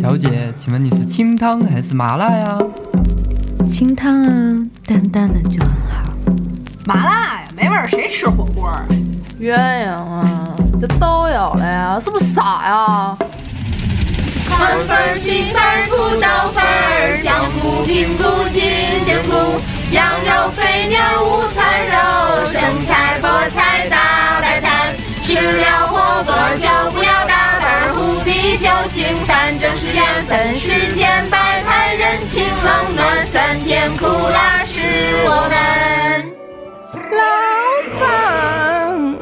[0.00, 2.58] 小姐，请问你是清汤还是麻辣呀？
[3.70, 4.28] 清汤啊，
[4.86, 6.12] 淡淡的就很好。
[6.86, 8.84] 麻辣呀，没味儿，谁吃火锅啊？
[9.40, 13.16] 鸳鸯啊，这都有了呀，是不是傻呀？
[14.48, 14.58] 宽
[14.88, 18.60] 粉儿、细粉儿、土豆粉儿，香菇、平菇、金
[19.06, 19.32] 针菇，
[19.92, 21.94] 羊肉、肥牛、午餐肉，
[22.50, 24.92] 生菜、菠菜、大白菜，
[25.22, 34.80] 吃了火锅就不要打板儿，胡啤酒、清淡正是缘分，世间百态，人情冷暖，酸甜苦辣是
[35.24, 35.54] 我们。
[37.12, 37.20] 老
[38.00, 39.16] 板，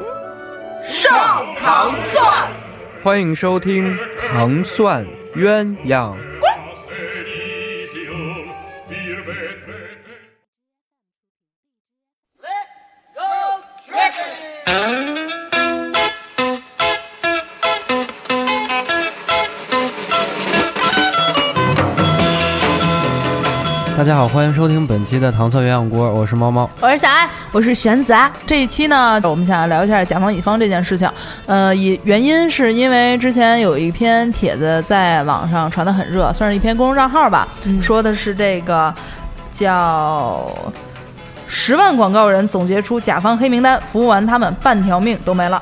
[0.90, 2.48] 上糖蒜。
[3.02, 3.94] 欢迎收听
[4.30, 6.14] 《糖蒜鸳鸯》。
[23.98, 26.70] 大家好，欢迎收听本期的《糖蒜鸳鸯锅》，我是猫猫。
[26.80, 28.32] 我是小爱，我是玄子啊。
[28.46, 31.10] 这一期呢，我们想要聊一下甲方乙方这件事情。
[31.46, 37.48] 呃，以原因是因为之前有一篇帖子在网上传的很热，算是一篇公众账号吧，
[37.82, 38.94] 说的是这个
[39.50, 40.48] 叫
[41.48, 45.60] 十万广告人总结出甲方黑名单，服务完他们半条命都没了。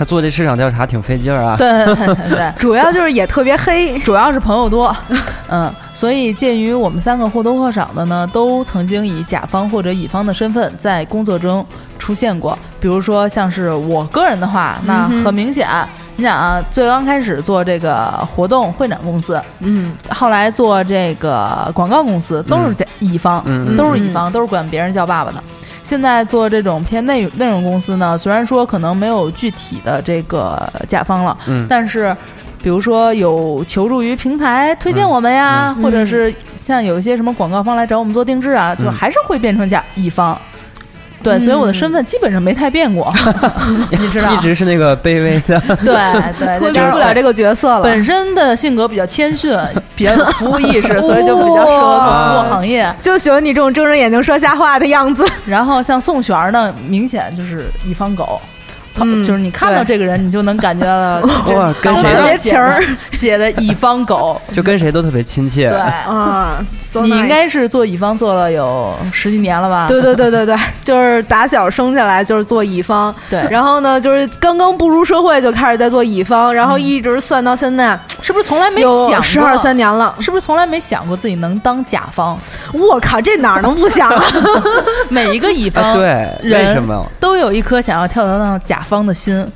[0.00, 1.56] 他做这市场调查挺费劲儿啊。
[1.58, 1.94] 对对。
[1.94, 4.96] 对 对，主要就是也特别黑，主要是朋友多，
[5.50, 11.62] 嗯，所以鉴于我们三个或多或少的呢，都曾经以甲方或者乙方的身份在工作中
[11.98, 12.58] 出现过。
[12.80, 15.68] 比如说像是我个人的话，那很明显，
[16.16, 23.76] 你想啊，最刚开始做这个活动会展公司，嗯，后来做这个广告公司，都是甲乙方，嗯。
[23.76, 25.44] 都是乙方，都是管别人叫爸爸的。
[25.90, 31.66] 现在做这种偏内内容公司呢，虽然说可能没有具体的这个甲方了，嗯。
[31.68, 32.16] 但是
[32.62, 35.82] 比如说有求助于平台推荐我们呀，嗯。
[35.82, 38.92] 或者是像有一些什么广告方来找我们做定制啊，就嗯。
[38.92, 40.40] 还是会变成甲乙方。
[41.22, 43.12] 对，所以我的身份基本上没太变过，
[43.90, 44.36] 你知道一？
[44.38, 45.60] 直是那个卑微的。
[45.84, 45.94] 对
[46.38, 47.82] 对，脱就是离不了这个角色了。
[47.82, 49.54] 本身的性格比较谦逊，
[49.94, 52.92] 比较有服务意识，所以就比较适合做服务行业。
[53.00, 55.24] 就喜欢你这种睁着眼睛说瞎话的样子。
[55.46, 58.40] 然后像宋璇儿呢，明显就是一方狗。
[58.98, 61.20] 嗯就是你看到这个人，你就能感觉到
[61.54, 65.68] 哇，跟谁情儿写的乙方狗， 就跟谁都特别亲切。
[65.70, 69.86] 对，啊，so 你应该是做乙方做了有十几年了吧？
[69.88, 79.70] 对对对对对， 就是打小生下来就是做乙方，对然后呢，就是刚刚步入社会就开始在做乙方，然后一直算到现在是不是从来没想十二三？
[79.76, 80.14] 年了。
[80.20, 82.36] 是不是从来没想过自己能当甲方？
[82.74, 84.24] 我靠，这哪能不想啊？
[85.08, 87.06] 每一个乙啊，方对，为人什么？
[87.20, 89.46] 都有一颗想要跳槽到甲方的心。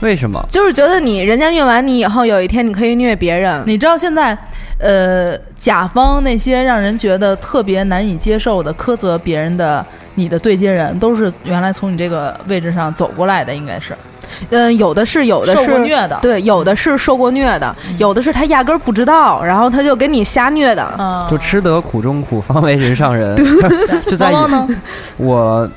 [0.00, 0.44] 为什么？
[0.50, 3.62] 就是觉得你人家虐完你以后，有一天你可以虐别人。
[3.64, 4.36] 你知道现在，
[4.78, 9.86] 呃，甲方那些让人觉得特别难以接受的苛责别人的
[10.16, 13.94] 你的对接人，都是原来从你这个位置上走过来的，应该是
[14.50, 16.18] 嗯，有的是，有的受是过虐的。
[16.20, 20.86] 对，有的是受过虐的，有的是他压根儿不知道，然后他就给你瞎虐的。
[20.98, 23.36] 嗯，就吃得苦中苦，方为人上人。
[24.06, 24.76] 就在猫猫呢？
[25.18, 25.70] 我，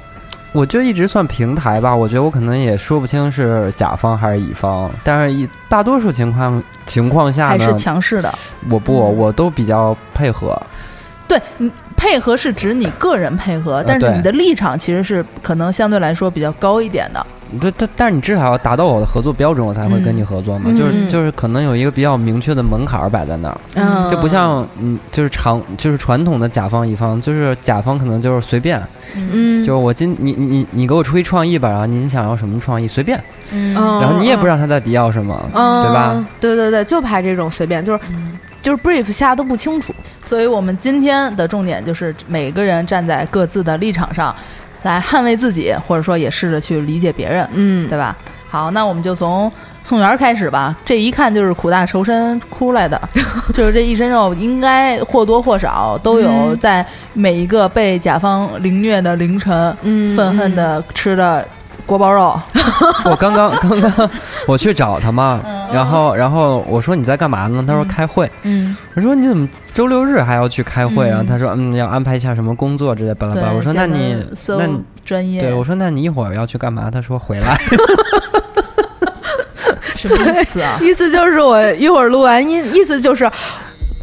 [0.57, 1.95] 我就一直算平台吧。
[1.95, 8.34] 我觉得我可能也说不清是甲方还是乙方，但是一大多数情况情况下呢还是，强势的？
[8.67, 10.59] 我不，嗯我都比较配合。
[11.28, 17.23] 对你配合是指你个人配合，但是你的立场其实是可能相对来说比较高一点的。
[17.59, 20.66] 对，但但是你至少要达到我的合作标准，我才会跟你合作嘛。
[20.68, 21.09] 嗯就是嗯。
[21.09, 28.81] 就是可能有一个比较明确的门槛儿摆在那儿，嗯，就不像嗯，就是常就是传统的甲方乙方，就是甲方可能就是随便，
[29.16, 33.18] 嗯，就是我今你你你你给我出一创意吧，然后你想要什么创意随便，
[33.52, 33.75] 嗯。
[33.75, 36.25] 嗯然后你也不知道他在底要什么，嗯，对吧？
[36.40, 38.00] 对对对，就拍这种随便，就是
[38.62, 39.94] 就是 brief 下都不清楚。
[40.24, 44.35] 所以我们今天的重点就是每个人站在各自的立场上，
[44.84, 48.16] 来捍卫自己，或者说也试着去理解别人，嗯，对吧？
[48.50, 49.52] 好，那我们就从
[49.84, 50.76] 宋元开始吧。
[50.85, 53.00] 这一看就是苦大仇深出来的，
[53.53, 61.46] 就是这一身肉，应该或多或少都有嗯在每一个被甲方凌虐的凌晨，嗯愤恨的吃的
[61.87, 62.39] 锅包肉。
[63.09, 64.09] 我刚刚刚刚
[64.45, 67.63] 我去找他嘛，嗯然后然后我说你在干嘛呢？
[67.67, 68.29] 他说嗯开会。
[68.43, 71.19] 嗯，我说你怎么周六日还要去开会啊？
[71.22, 73.51] 嗯他说嗯要安排一下什么工作之类巴拉巴拉。
[73.53, 74.16] 我说那你
[74.59, 76.91] 那你专业，对我说那你一会儿要去干嘛？
[76.91, 77.57] 他说回来。
[79.81, 80.78] 什么意思啊？
[80.81, 83.29] 意思就是我一会儿录完音，意思就是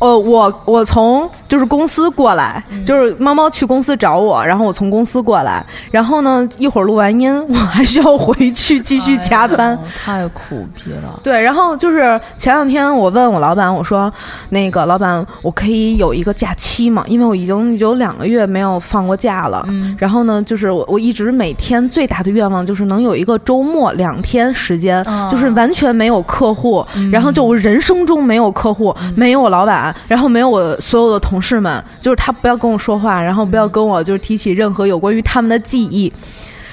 [0.00, 9.74] 呃，我我从就是公司过来，就是猫猫去公司找我，然后我从公司过来，然后呢，一会儿录完音，我还需要回去 继续加班。
[9.76, 11.18] 哎太苦逼了。
[11.22, 14.12] 对，然后就是前两天我问我老板，我说
[14.50, 17.04] 那个老板，我可以有一个假期吗？
[17.06, 19.64] 因为我已经有两个月没有放过假了。
[19.68, 36.12] 嗯然后呢，就是我我一直每天最大的愿望就是能有一个周末两天时间，哦就是完全没有客户，嗯然后就我人生中没有客户，没有老板，然后没有我所有的同事们，就是他不要跟我说话，然后不要跟我就是提起任何有关于他们的记忆。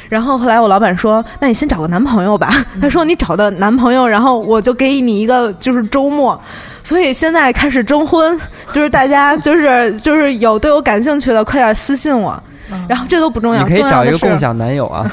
[0.09, 6.37] 然后后来我老板说：“那你先找个男朋友吧。”他说：“你找的男朋友，然后我就给你一个就是周末。”
[6.83, 8.37] 所以现在开始征婚，
[8.73, 12.43] 就是大家就是就是有对我感兴趣的，快点私信我。
[12.87, 15.09] 然后这都不重要，你可以重要的是找一个共享男友啊，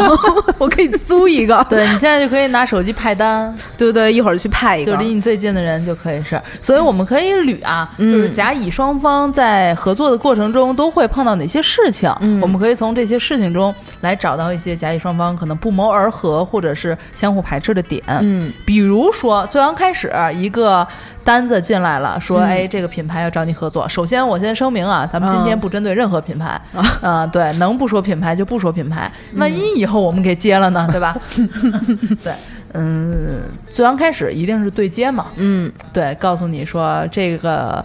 [0.58, 1.64] 我可以租一个。
[1.70, 4.92] 对你现在就可以拿手机派单，对对，一会儿去派一个。
[4.92, 6.40] 就离你最近的人就可以是。
[6.60, 18.02] 所以我们可以捋啊，嗯就是甲乙双方在合作的过程中都会碰到哪些事情，嗯我们可以从这些事情中来找到一些甲乙双方可能不谋而合或者是相互排斥的点。
[18.20, 20.86] 嗯比如说，最刚开始一个
[21.24, 23.88] 单子进来了，说，嗯哎，这个品牌要找你合作。
[23.88, 26.60] 首先，我先声明啊，咱们今天嗯不针对任何品牌，
[27.00, 31.16] 啊、 对，能不说品牌就不说品牌，万一以后我们给接了呢，对吧？
[32.22, 32.32] 对，
[32.74, 35.70] 嗯，最刚开始一定是对接嘛，嗯。
[35.92, 37.84] 对，告诉你说这个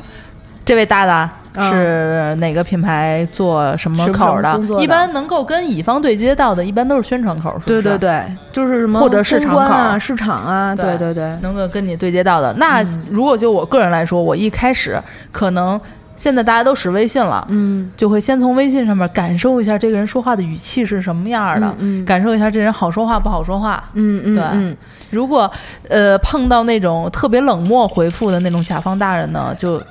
[0.66, 8.24] 这位大大嗯是哪个品牌做什么口的一般能够跟乙方对接到的，一般都是宣传口，是是对对对，
[8.54, 12.54] 就是什么或者市场啊、市场啊，对对对对，能够跟你对接到的。
[12.54, 14.98] 那如果就我个人来说，我一开始
[15.34, 15.80] 可能
[16.22, 23.84] 现在大家都使微信了，嗯就会先从微信上面感受一下这个人说话的语气是什么样的，嗯嗯感受一下这人好说话不好说话。
[23.94, 24.78] 嗯嗯对嗯
[25.10, 25.52] 如果
[25.90, 29.82] 呃碰到那种特别冷漠回复的那种甲方大人呢，就。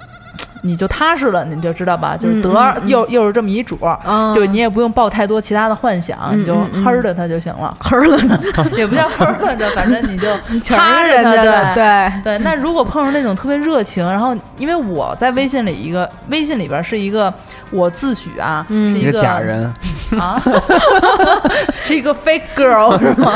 [0.62, 2.89] 你就踏实了，你就知道吧，就是得、嗯嗯。
[2.89, 3.79] 又又是这么一主
[4.35, 6.55] 就你也不用抱太多其他的幻想，嗯你就
[6.85, 8.39] 哼着他就行了，呵了呢，
[8.77, 10.29] 也不叫哼着着，反正你就
[10.61, 11.35] 全踏着他，
[11.75, 11.75] 对。
[11.75, 17.33] 对，对，那如果碰上那种特别热情，然后因为我在微信里一个微信里边是一个
[17.71, 18.97] 我自诩啊，嗯。
[18.99, 19.73] 一个是一个假人，
[20.19, 20.41] 啊，
[21.85, 23.33] 是一个 fake girl 是吗？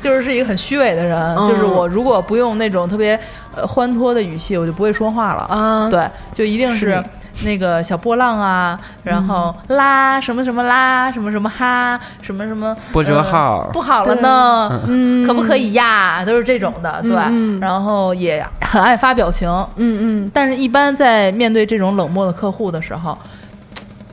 [0.00, 1.48] 就是是一个很虚伪的人，嗯。
[1.48, 3.18] 就是我如果不用那种特别
[3.54, 5.42] 呃欢脱的语气，我就不会说话了。
[5.44, 7.02] 啊，对，就一定是
[7.44, 16.24] 那个小波浪啊，然后啦什么什么啦，什么什么哈，什么什么波折呃号不好了呢，嗯，可不可以呀？
[16.24, 17.12] 都是这种的，对。
[17.60, 23.16] 然后也很爱发表情，嗯嗯但是一般在面对这种冷漠的客户的时候。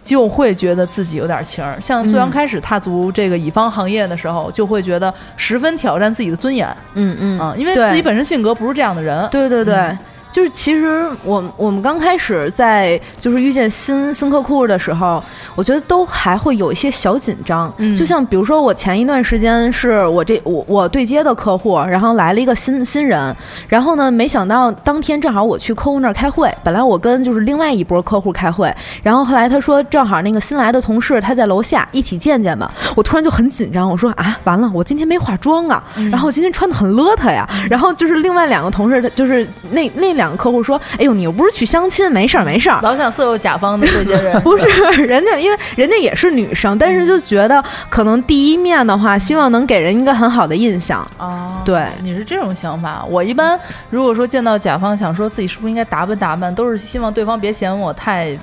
[0.10, 6.68] 就会觉得自己有点情儿，像最刚开始踏足这个乙方行业的时候，就会觉得十分挑战自己的尊严。
[6.96, 7.40] 嗯嗯。
[7.40, 9.28] 啊、因为自己本身性格不是这样的人。
[9.30, 9.96] 对对对。
[10.32, 15.22] 就是其实我我们刚开始在就是遇见新新客户的时候，
[15.56, 17.74] 我觉得都还会有一些小紧张。
[17.78, 23.36] 嗯就像比如说我前一段时间是我这我我对接的客户，然后来了一个新新人，
[23.68, 28.74] 然后呢，没想到当天正好我去客户那儿开会，本来我跟就是另外一波客户开会，
[29.04, 42.80] 然后后来他说正好那个新来的同事他在楼下一起见见吧，我突然就很紧张，我说啊完了，我今天没化妆啊，然后我今天穿的很邋遢呀，然后就是另外两个同事，他就是那那两个客户说，哎呦你又不是去相亲，没事儿没事儿。
[42.84, 44.66] 老想色诱甲方的这些人， 不是
[45.02, 51.08] 人家，因为人家也是女生，但是就觉得可能第一面的话，希望能给人一个很好的印象。
[51.18, 53.06] 哦，对你是这种想法。
[53.10, 53.58] 我一般
[53.90, 58.38] 如果说见到甲方，想说自己是不是应该打扮打扮，都是希望对方别嫌我太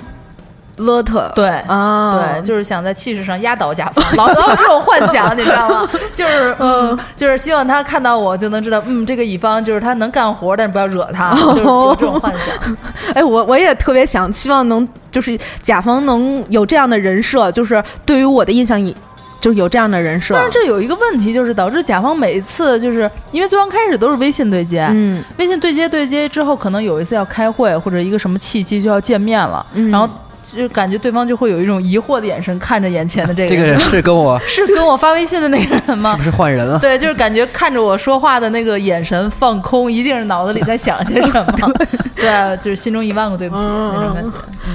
[0.79, 1.49] 邋遢，对。
[1.67, 5.89] 啊，对，就是想在气势上压倒甲方，老老有这种幻想，你知道吗？
[6.15, 12.77] 就是嗯，就是希望他看到我就能知道，嗯，这个乙方就是他能干活，但是不要惹他，就是有这种幻想。
[13.15, 18.95] 哎，我我也特别想，希望能就是甲方能有这样的人设，就是对于我的印象以
[19.41, 20.35] 就是有这样的人设。
[20.35, 30.09] 但是这有一个问题，就是导致甲方每一次就是因为最刚开始都是微信对接，嗯微信对接对接之后，可能有一次要开会或者一个什么契机就要见面了，嗯然后
[30.55, 36.23] 就感觉对方就会有一种疑惑的眼神看着眼前的这个这个人是跟我 是跟我发微信的那个人吗是不？
[36.31, 36.79] 是换人了？
[36.79, 41.73] 对，就是感觉看着我说话的那个眼神放空，一定是脑子里在想些什么。
[42.17, 44.31] 对，就是心中一万个对不起嗯那种感觉。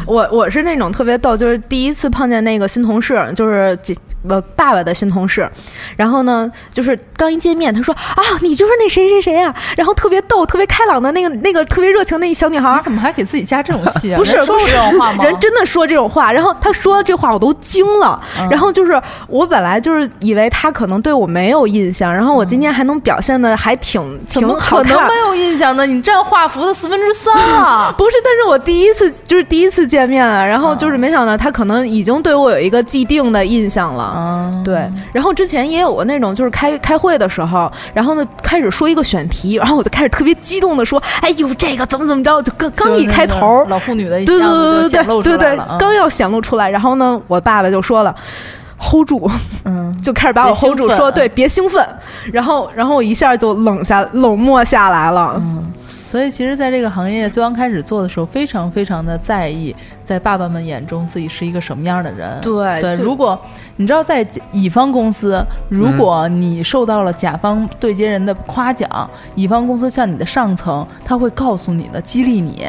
[0.05, 5.49] 我我是那种特别逗，就是第一次碰见那个新同事，就是姐我爸爸的新同事，
[5.95, 12.81] 然后呢，就是刚一见面，他说啊，你就是那谁谁谁啊，然后特别逗、特别开朗的那个那个特别热情的那小女孩你。
[12.81, 14.17] 怎么还给自己加这种戏啊？
[14.17, 15.23] 不是人说不是这种话吗？
[15.23, 25.21] 人真的的说这种话，然后他说这话我都惊了，嗯然后就是我本来就是以为他可能对我没有印象，然后我今天还能表现的还挺挺怎么好看可能没。
[25.21, 25.85] 有印象呢？
[25.85, 27.93] 你占画幅的四分之三啊！
[27.97, 34.13] 不是，但是我第一次就是第一次见面啊，然后就是没想到他可能已经对我有一个既定的印象了。
[34.17, 48.15] 嗯，对，然后之前也有过那种，就是开开会的时候，然后呢开始说一个选题，然后我就开始特别激动的说：“哎呦，这个怎么怎么着？”就刚刚一开头，老妇女的对对样子就对对对刚要显露出来，然后呢，我爸爸就说了。
[48.83, 49.29] hold 住，
[49.63, 51.85] 嗯， 就开始把我 hold 住，说对，别兴奋。
[52.33, 55.35] 然后，然后我一下就冷下冷漠下来了。
[55.37, 55.71] 嗯
[56.11, 62.37] 所以其实，在这个行业最刚开始做的时候，非常非常的在意，在爸爸们眼中自己是一个什么样的人。
[62.41, 63.39] 对，对如果
[63.77, 72.67] 你知道在乙方公司，如果你受到了甲方对接人的夸奖，乙方公司向你的上层，他会告诉你的，激励你。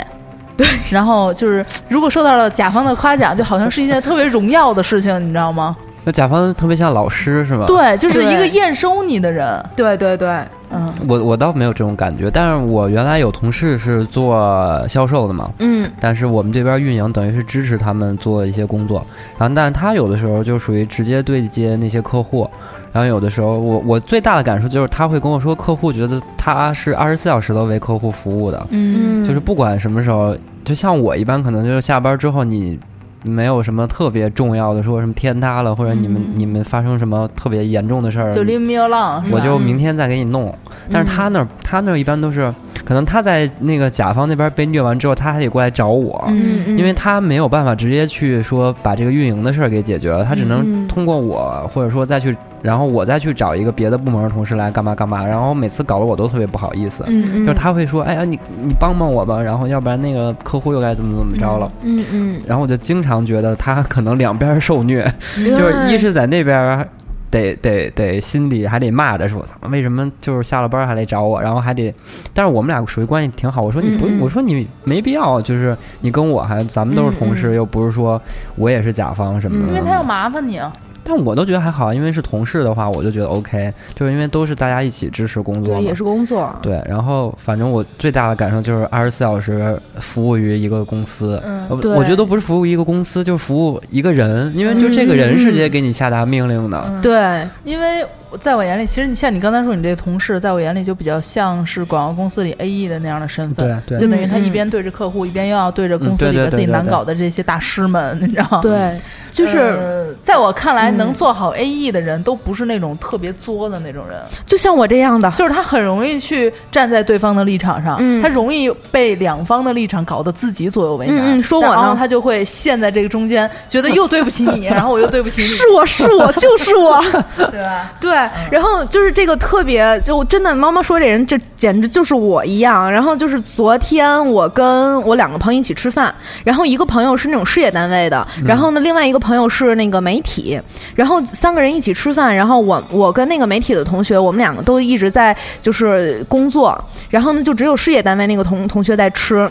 [0.57, 5.77] 对，然后就是如果受到了甲方的夸奖，就好像是一件特别荣耀的事情，你知道吗？
[6.05, 9.65] 那甲方特别像老师是吧？，对，就是一个验收你的人。
[9.77, 10.29] 对对对，
[10.73, 19.07] 嗯我我倒没有这种感觉，但是我原来有同事是做销售的嘛，嗯但是我们这边运营等于是支持他们做一些工作，
[19.39, 22.51] 然后但是他有的时候就属于直接对接那些客户，
[22.93, 29.27] 然后有的时候我我最大的感受就是他会跟我说，客户觉得他是二十四小时都为客户服务的，嗯。
[29.27, 32.79] 就是不管什么时候，就像我一般可能就是下班之后你。
[33.25, 40.53] 没有什么特别重要的，说什么天塌了，或者你们、你们发生什么特别严重的事儿，就 leave me alone，我就明天再给你弄。
[40.91, 42.53] 但是他那儿，他那儿一般都是，
[42.85, 57.05] 可能他在那个甲方那边被虐完之后，他还得过来找我，嗯嗯，因为他没有办法直接去说把这个运营的事儿给解决了，他只能通过我，或者说再去，然后我再去找一个别的部门的同事来干嘛干嘛，然后每次搞得我都特别不好意思。
[57.09, 65.03] 嗯嗯，就是他会说，哎呀，你你帮帮我吧，然后要不然那个客户又该怎么怎么着了，嗯嗯，然后我就经常觉得他可能两边受虐，
[65.37, 66.89] 就是一是在那边儿
[67.31, 71.93] 得得得心里还得骂着说，操，为什么就是下了班还得找我，然后还得，
[72.33, 73.61] 但是我们俩属于关系挺好。
[73.63, 78.21] 我说你不，嗯嗯我说你没必要，就是你跟我还咱们都是同事，又不是说
[78.57, 79.73] 我也是甲方什么的。
[79.73, 80.73] 因为他要麻烦你啊。
[81.05, 85.81] 但我都觉得还好，因为是同事的话，我就觉得 OK，就是因为都是大家一起支持工作嘛。
[85.81, 86.55] 对，也是工作。
[86.63, 97.01] 对，然后反正我最大的感受就是二十四小时服务于一个公司，嗯我觉得都不是服务一个公司，就是服务一个人，因为就这个人是直接给你下达命令的。
[97.03, 98.05] 对，因为
[98.41, 108.61] 在我眼里，其实你像你刚才说，你这个同事，在我眼里就比较像是广告公司里 A E 的那样的身份，对对就等于他一边对着客户，一边又要对着公司里边自己难搞的这些大师们，你知道吗？
[108.63, 108.99] 对，
[109.31, 121.17] 就是、呃在我看来，嗯能做好 A E 的人都不是那种特别作的那种人，就像我这样的，就是他很容易去站在对方的立场上，嗯他容易被两方的立场搞得自己左右为难。
[121.17, 127.03] 嗯嗯说我呢然后他就会陷在这个中间，觉得又对不起你， 然后我又对不起你，是我是我就是我。
[127.51, 127.93] 对吧？
[128.01, 132.91] 对，然后就是这个特别，就真的猫猫说这人这简直就是我一样。
[132.91, 136.15] 然后就是昨天我跟我两个朋友一起吃饭，
[136.45, 140.61] 然后一个朋友是那种事业单位的，然后呢另外一个朋友是那个媒体，
[140.95, 146.79] 然后三个人一起吃饭，然后我我跟那个媒体的同学，我们两个都一直在就是工作，
[147.11, 149.51] 然后呢就只有事业单位那个同同学在吃。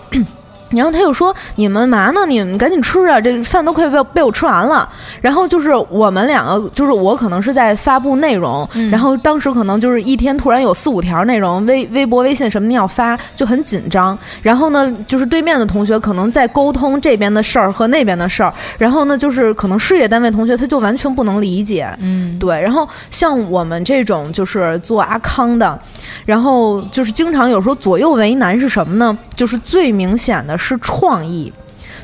[0.72, 2.26] 然后他又说：“你们嘛呢？
[2.28, 3.20] 你们赶紧吃啊！
[3.20, 4.88] 这饭都快被被我吃完了。”
[5.22, 14.18] 然后就是我们两个，就是我可能是在发布内容，然后当时可能就是一天突然有四五条内容，微微博、微信什么的要发，就很紧张。
[14.42, 25.80] 然后呢，就是对面的同学可能在沟通这边的事儿和那边的事儿，然后呢，就是可能事业单位同学他就完全不能理解，嗯，对，然后像我们这种就是做阿康的，
[26.26, 29.18] 然后就是经常有时候左右为难是什么呢？
[29.36, 31.52] 就是最明显的是创意。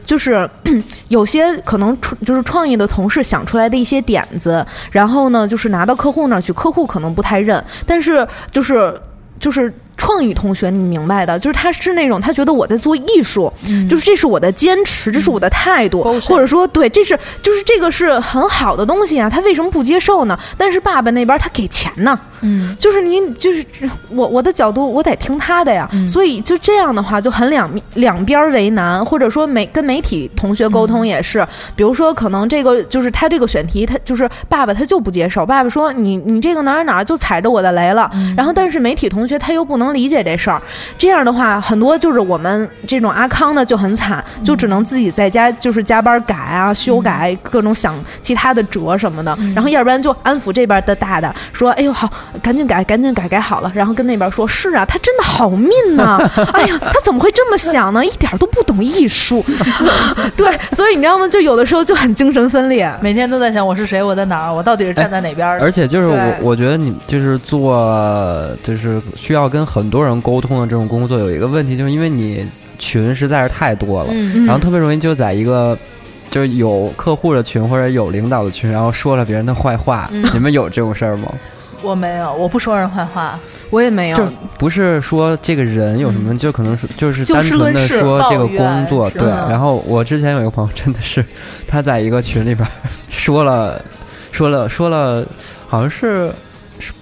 [0.05, 0.49] 就是
[1.09, 8.97] 有些可能创就是创意的同事想出来的一些点子，然后呢，就是拿到客户那儿去，客户可能不太认，但是就是
[9.37, 13.51] 就是创意同学，你明白的，就是他是那种他觉得我在做艺术，
[13.89, 20.39] 就是这是我的坚持，这是我的态度或者说对，这是就是这个是很好的东西啊，他为什么不接受呢？
[20.57, 23.65] 但是爸爸那边他给钱呢，嗯，就是你就是
[24.09, 40.61] 我我的角度我得听他的呀，所以就这样的话就很两两边为难，或者说媒跟媒体同学沟通也是，比如说可能这个就是他这个选题，他就是爸爸他就不接受，爸爸说你你这个哪儿哪儿就踩着我的雷了，然后但是媒体同学他又不能理解这事儿，
[40.97, 52.09] 这样的话很多就是我们这种阿康的就很惨，就只能自己在家就是加班改啊、修改各种想其他的辙什么的，然后要不然就安抚这边的大大说，哎呦好，
[52.41, 56.17] 赶紧改，赶紧改，改好了，然后跟那边说，是啊，他真的好命呐、
[56.53, 58.05] 哎呀，他怎么会这么想呢？
[58.05, 59.43] 一点都不懂艺术。
[60.35, 61.27] 对，所以你知道吗？
[61.27, 62.91] 就有的时候就很精神分裂。
[63.01, 65.65] 每天都在想我是谁，我在哪儿，我到底是站在哪边儿的？
[65.65, 75.77] 而且就是我，我觉得你就是做就是需要跟很多人沟通的这种工作，有一个问题，就是因为你群实在是太多了，嗯，然后特别容易就在一个。
[76.29, 81.31] 就是有客户的群或者有领导的群，然后说了别人的坏话，嗯你们有这种事儿吗？
[81.81, 84.25] 我没有，我不说人坏话，我也没有，就
[84.57, 89.23] 不是说这个人有什么，就可能是就是单纯的说这个工作，对。
[89.23, 91.23] 然后我之前有一个朋友，真的是
[91.67, 92.67] 他在一个群里边
[93.07, 93.81] 说了
[94.31, 95.25] 说了说了，
[95.67, 96.33] 好像是是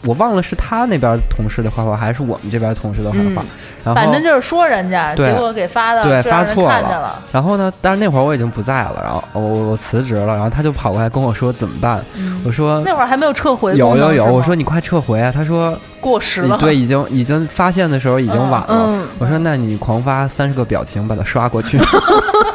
[0.05, 3.43] 我忘了是他那边同事的坏话，还是我们这边同事的坏话。
[3.83, 12.03] 然后反正就是说人家，结果给发的对发错了然后呢，但是那会儿我已经不在了，然后我我辞职了，然后他就跑过来跟我说怎么办？
[12.43, 15.31] 我说那会儿还没有撤回有有有，我说你快撤回啊！
[15.31, 18.67] 他说过时了，对，已经已经发现的时候已经晚了。
[18.69, 21.79] 嗯我说那你狂发三十个表情把它刷过去。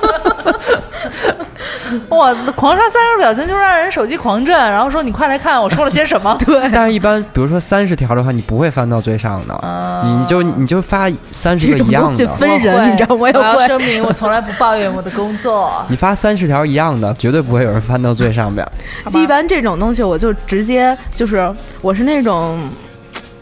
[2.11, 6.37] 哇，狂刷三十表情就让人手机狂震，然后说你快来看我说了些什么。
[6.45, 13.21] 对，但是，一般比如说三十条的话，你不会翻到最上的，嗯你你就你就发三十个一样的，东西分人，你知道吗？
[13.21, 13.67] 我也我要。
[13.67, 15.71] 声明，我从来不抱怨我的工作。
[15.89, 18.67] 你发三十条一样的，绝对不会有人翻到最上边。
[19.13, 22.59] 一般这种东西，我就直接就是，我是那种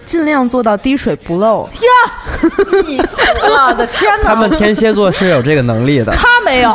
[0.05, 1.69] 尽量做到滴水不漏。
[2.87, 4.28] 你我的天哪！
[4.28, 6.12] 他们天蝎座是有这个能力的。
[6.12, 6.71] 他没有，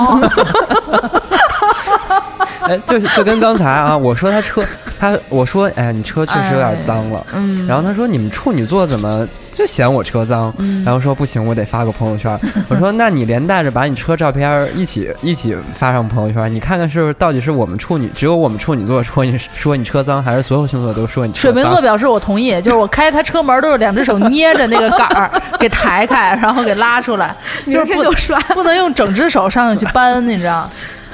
[2.67, 4.63] 哎，就是就跟刚才啊，我说他车，
[5.00, 7.25] 他我说哎，你车确实有点脏了。
[7.34, 10.53] 嗯，然后他说你们处女座怎么就嫌我车脏？
[10.86, 12.39] 然后说不行，我得发个朋友圈。
[12.70, 21.53] 我说那你连带着把你车照片一起一起发上朋友圈，你看看是不是到底是我们处女，只有我们处女座说你说你车脏，还是所有星座都说你车水？
[21.53, 25.29] 瓶座表示我同意，就是我开他车门都是两只手捏着那个杆儿
[25.60, 28.39] 给抬开，然后给拉出来，就是不明天就刷。
[28.53, 30.70] 不能用整只手上去搬，你知道？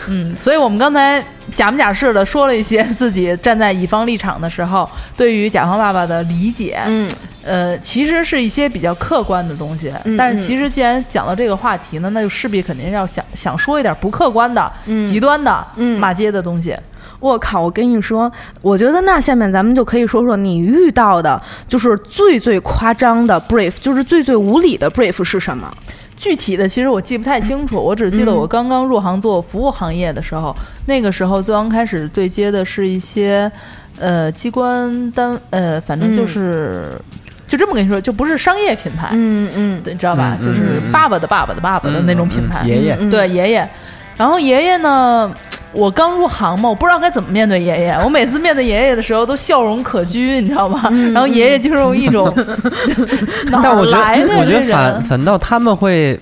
[0.08, 7.10] 嗯，所以我们刚才假模假式的说了一些 自己站在乙方立场的时候，对于甲方爸爸的理解，嗯
[7.44, 9.92] 呃，其实是一些比较客观的东西。
[10.04, 16.76] 嗯但是其实既然讲到这个话题呢，那就势必肯定要想想说一点不客观的、嗯极端的、嗯骂街的东西。
[17.20, 17.62] 我靠！
[17.62, 25.70] 我跟你说，我觉得那下面咱们就可以说说你遇到的，就是最最夸张的 brief，就是最最无理的 brief 是什么？
[26.20, 28.36] 具体的其实我记不太清楚，我只记得嗯。
[28.36, 30.54] 我刚刚入行做服务行业的时候，
[30.86, 33.50] 那个时候最刚开始对接的是一些
[33.98, 36.92] 呃机关单呃，反正就是、
[37.48, 40.38] 就这么跟你说，就不是商业品牌，嗯嗯对，你知道吧？
[40.42, 42.68] 嗯就是爸爸的爸爸的爸爸的那种品牌，嗯。
[42.68, 42.98] 爷爷。
[43.00, 43.70] 嗯对爷爷。
[44.18, 45.34] 然后爷爷呢，
[45.72, 47.92] 我刚入行嘛，我不知道该怎么面对爷爷。
[48.04, 50.88] 我每次面对爷爷的时候都笑容可掬，你知道吗？
[50.92, 52.34] 嗯然后爷爷就是用一种
[53.52, 55.02] 但我觉来的得，我觉得反？
[55.04, 56.20] 反倒他们会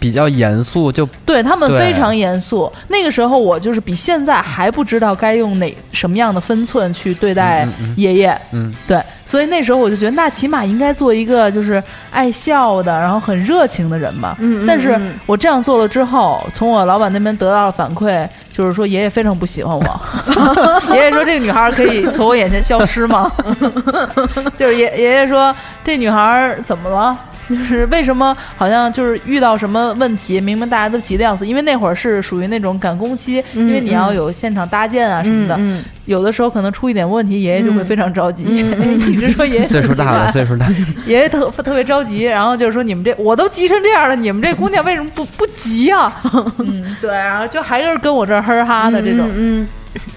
[0.00, 2.72] 比较严肃，就对他们非常严肃。
[2.88, 8.36] 那个时候我就是比现在还不知道该用哪什么样的分寸去对待爷爷。
[8.52, 14.34] 嗯，对，所以那时候我就觉得，那起码应该做一个就是爱笑的，然后很热情的人嘛。
[14.38, 20.00] 嗯嗯但是嗯我这样做了之后，从我老板那边得到了反馈，就是说爷爷非常不喜欢我。
[20.94, 23.30] 爷爷说这个女孩可以从我眼前消失吗？
[24.56, 27.16] 就是爷爷爷说这女孩怎么了？
[27.50, 40.66] 就是为什么好像就是遇到什么问题，明明大家都急得要死，因为那会儿是属于那种赶工期，嗯因为你要有现场搭建啊什么的，嗯有的时候可能出一点问题，爷爷就会非常着急，嗯 一直说爷爷岁数大了，岁数大，
[41.06, 46.20] 爷爷特特别着急，然后就是说你们这我都急成这样了，你们这姑娘为什么不不急啊？
[46.58, 49.28] 嗯，对，然后就还是跟我这儿哼哈的这种。
[49.36, 49.66] 嗯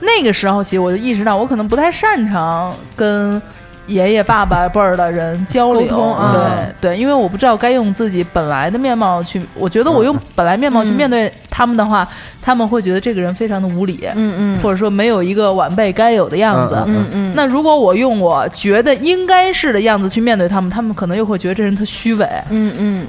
[0.00, 3.40] 那个时候起，我就意识到我可能不太擅长跟
[3.88, 12.06] 爷爷爸爸辈儿的人交流，对对，因为我不知道该用自己本来的面貌去，我觉得我用本来面貌去嗯面对他们的话，
[12.40, 16.76] 他们会觉得这个人非常的无理，嗯嗯或者说没有一个晚辈该有的样子。
[16.86, 22.28] 嗯嗯嗯，那如果我用我觉得应该是的样子去面对他们，他们可能又会觉得这人特虚伪。
[22.50, 23.06] 嗯嗯。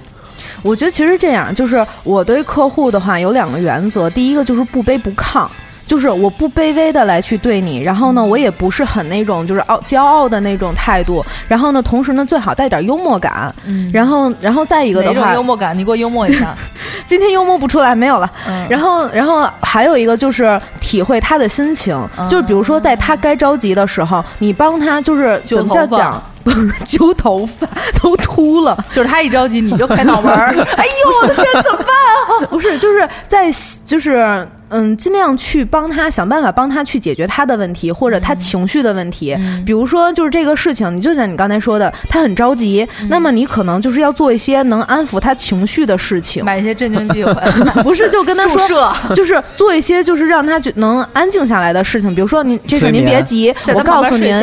[0.62, 5.46] 我觉得其实这样，就是我对客户的话有两个原则，第一个就是不卑不亢。
[5.90, 15.76] 就是我不卑微的来去对你，然后呢，我也不是很那种就是傲骄傲的那种态度，然后呢，同时呢，最好带点幽默感，嗯然后，然后再一个的话，幽默感？
[15.76, 16.56] 你给我幽默一下。
[17.08, 18.32] 今天幽默不出来，没有了。
[18.48, 22.00] 嗯然后，然后还有一个就是体会他的心情，
[22.30, 26.24] 就是比如说在他该着急的时候，你帮他就是揪怎么叫讲
[26.86, 27.68] 揪头发
[28.02, 30.48] 都秃了，就是他一着急，你就拍脑门儿。
[30.78, 32.48] 哎呦，我的天，怎么办啊？
[32.50, 33.50] 不是就是在
[33.86, 39.36] 就是嗯，尽量去帮他想办法帮他去解决他的问题或者他情绪的问题。
[39.40, 46.46] 嗯比如说，就是这个事情，你就像你刚才说的，他很着急，那么你可能就是要做一些能安抚他情绪的事情。
[46.46, 47.52] 买一些镇静剂回来，
[47.84, 54.40] 不是，就跟他说，就是做一些就是让他觉能安静下来的事情，比如说您这事儿您别急，我告诉您，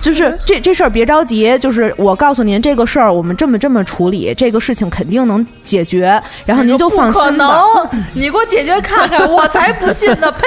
[0.00, 7.46] 就是这这事儿别着急，急就是我告诉您这个事儿我们这么这么处理，这个事情肯定能解决，然后您就放心可心吧。
[7.46, 10.32] 能，你给我解决看看，我才不信呢！
[10.32, 10.46] 呸！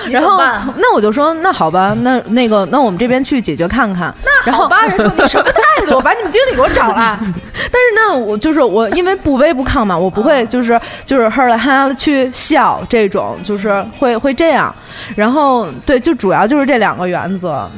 [0.06, 0.38] 你 然后
[0.78, 4.13] 那我就说那好吧，那那个那我们这边去解决看看。
[4.46, 6.00] 然后好吧，人说你什么态度？
[6.02, 7.18] 把你们经理给我找来。
[7.72, 14.74] 但是呢，我就是我，因为不卑不亢嘛，我不会就是就是哈了哈了去笑这种，就是会会这样。
[15.16, 17.70] 然后对，就主要就是这两个原则。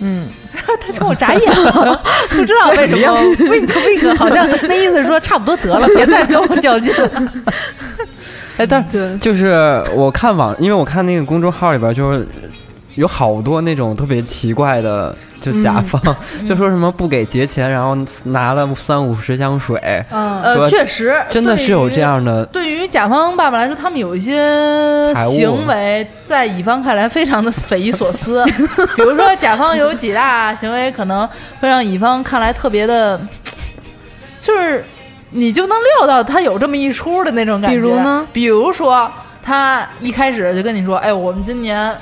[0.00, 2.00] 嗯，他冲我眨眼了，
[2.30, 3.20] 不知道为什么。
[3.48, 7.10] wink wink，好像那意思说差不多得了，别再跟我较劲了。
[8.58, 8.84] 哎，但
[9.18, 12.26] 就是我看网，因为我看那个公众号里边就是
[12.94, 16.00] 有好多那种特别奇怪的，就甲方、
[16.48, 19.78] 就说什么不给结钱，然后拿了三五十箱水，
[20.10, 22.46] 嗯呃，确实，真的是有这样的。
[22.46, 28.42] 对于甲方爸爸来说，他们有一些行为，在乙方看来非常的匪夷所思。
[28.96, 31.28] 比如说，甲方有几大行为可能
[31.60, 33.20] 会让乙方看来特别的，
[34.40, 34.82] 就是
[35.30, 37.76] 你就能料到他有这么一出的那种感觉。
[37.76, 38.26] 比如呢？
[38.32, 39.10] 比如说，
[39.42, 41.94] 他一开始就跟你说：“哎，我们今年。”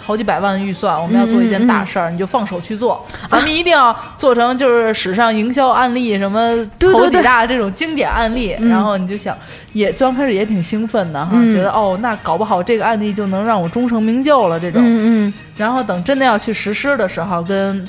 [0.00, 3.04] 好几百万预算，我们要做一件大事儿，你就放手去做。
[3.28, 8.56] 咱们一定要做成就是史上营销案例，什么头几大这种经典案例。
[8.58, 9.36] 嗯然后你就想，
[9.74, 14.80] 也刚开始也挺兴奋的哈，嗯觉得哦，那搞不好这个案例就能让我终成名就了这种。
[14.82, 17.86] 嗯嗯然后等真的要去实施的时候，跟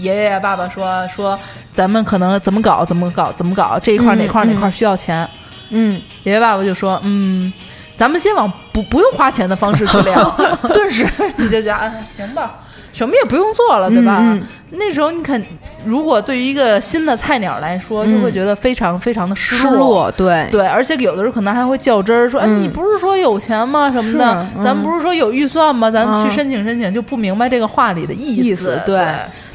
[0.00, 1.38] 爷爷爸爸说说，
[1.72, 5.28] 咱们可能怎么搞，怎么搞，怎么搞，这一块哪块儿哪块需要钱。
[5.70, 7.52] 嗯，爷爷爸爸就说，嗯。
[7.96, 10.30] 咱们先往不不用花钱的方式去聊，
[10.68, 12.56] 顿时你就觉得，啊，行吧，
[12.92, 14.18] 什么也不用做了，对吧？
[14.20, 15.42] 嗯那时候你肯，
[15.82, 23.90] 如果对于一个新的菜鸟来说，就会嗯觉得非常非常的失失落，对，对，而且有的时候可能还会较真儿，说：“哎，嗯你不是说有钱吗？
[23.90, 25.90] 什么的，咱不是说有预算吗？
[25.90, 28.74] 咱去嗯申请申请，就不明白这个话里的意意思。
[28.74, 29.02] 思对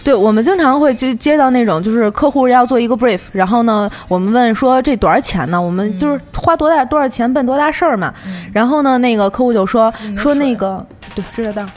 [0.04, 5.62] 对，我们经常会接接到那种，就是客户要做一个 brief，然后呢，我们问说这多少钱呢？
[5.62, 8.12] 我们就是花多大多少钱办多大事儿嘛。
[8.52, 10.84] 然后呢，那个客户就说说那个
[11.14, 11.70] 对，知道到。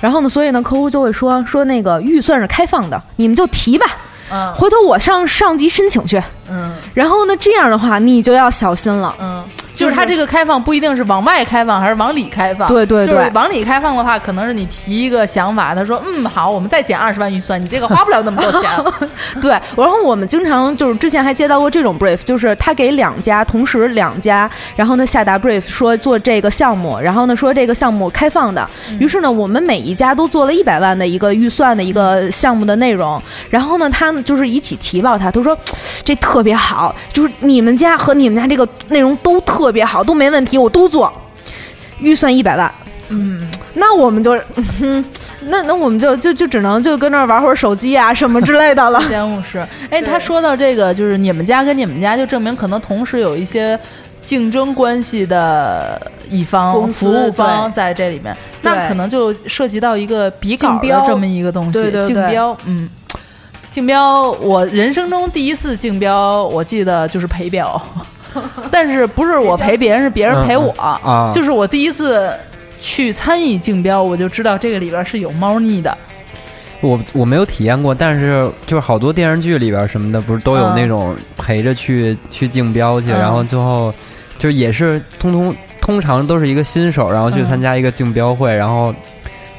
[0.00, 3.86] 然后呢，所以呢，客户就会说说那个预算是开放的，你们就提吧，
[4.30, 6.22] 嗯回头我上上级申请去。
[6.52, 9.14] 嗯然后呢，这样的话你就要小心了。
[9.18, 9.42] 嗯，
[9.74, 12.68] 就是它这个开放不一定是往外开放，还是往里开放。
[12.68, 18.70] 对对对就是往里开放的话，可能是你提一个想法，他说：“嗯，好，我们再减二十万预算，你这个花不了那么多钱。
[19.40, 35.56] 对，然后我们经常就是之前还接到过这种 brief，就是他给两家同时两家，然后呢下达 brief 说做这个项目，然后呢说这个项目开放的，于是呢我们每一家都做了一百万的一个预算的一个项目的内容，然后呢他们就是一起提报他，他说
[36.04, 41.12] 这特别好，就是你们家和你们家这个内容都特别好，都没问题，我都做，
[41.98, 42.72] 预算一百万。
[43.08, 44.32] 嗯，那我们就，
[44.80, 45.04] 嗯，
[45.42, 49.02] 那那我们就就就只能就跟那儿玩会儿手机啊什么之类的了。
[49.06, 49.62] 监务室。
[49.90, 53.78] 哎，他说到这个，就是你们家跟你们家，就证明可能同时有一些
[54.22, 56.00] 竞争关系的
[56.30, 62.88] 一方、服务方在这里面，那可能就涉及到一个比稿的这么一个东西，对对对竞标，嗯。
[63.72, 67.80] 竞标，我人生中第一次竞标，我记得就是陪标，
[68.70, 72.30] 但是不是我陪别人，是别人陪我，啊，就是我第一次
[72.78, 75.96] 去参与竞标，我就知道这个里边是有猫腻的。
[76.82, 83.94] 我我没有体验过，但是就是好多电视剧里边什么的，不是都有嗯那种陪着去、去竞标去，嗯然后最后
[84.38, 88.94] 就是也是通通通常都是一个新手，然后去嗯参加一个竞标会，然后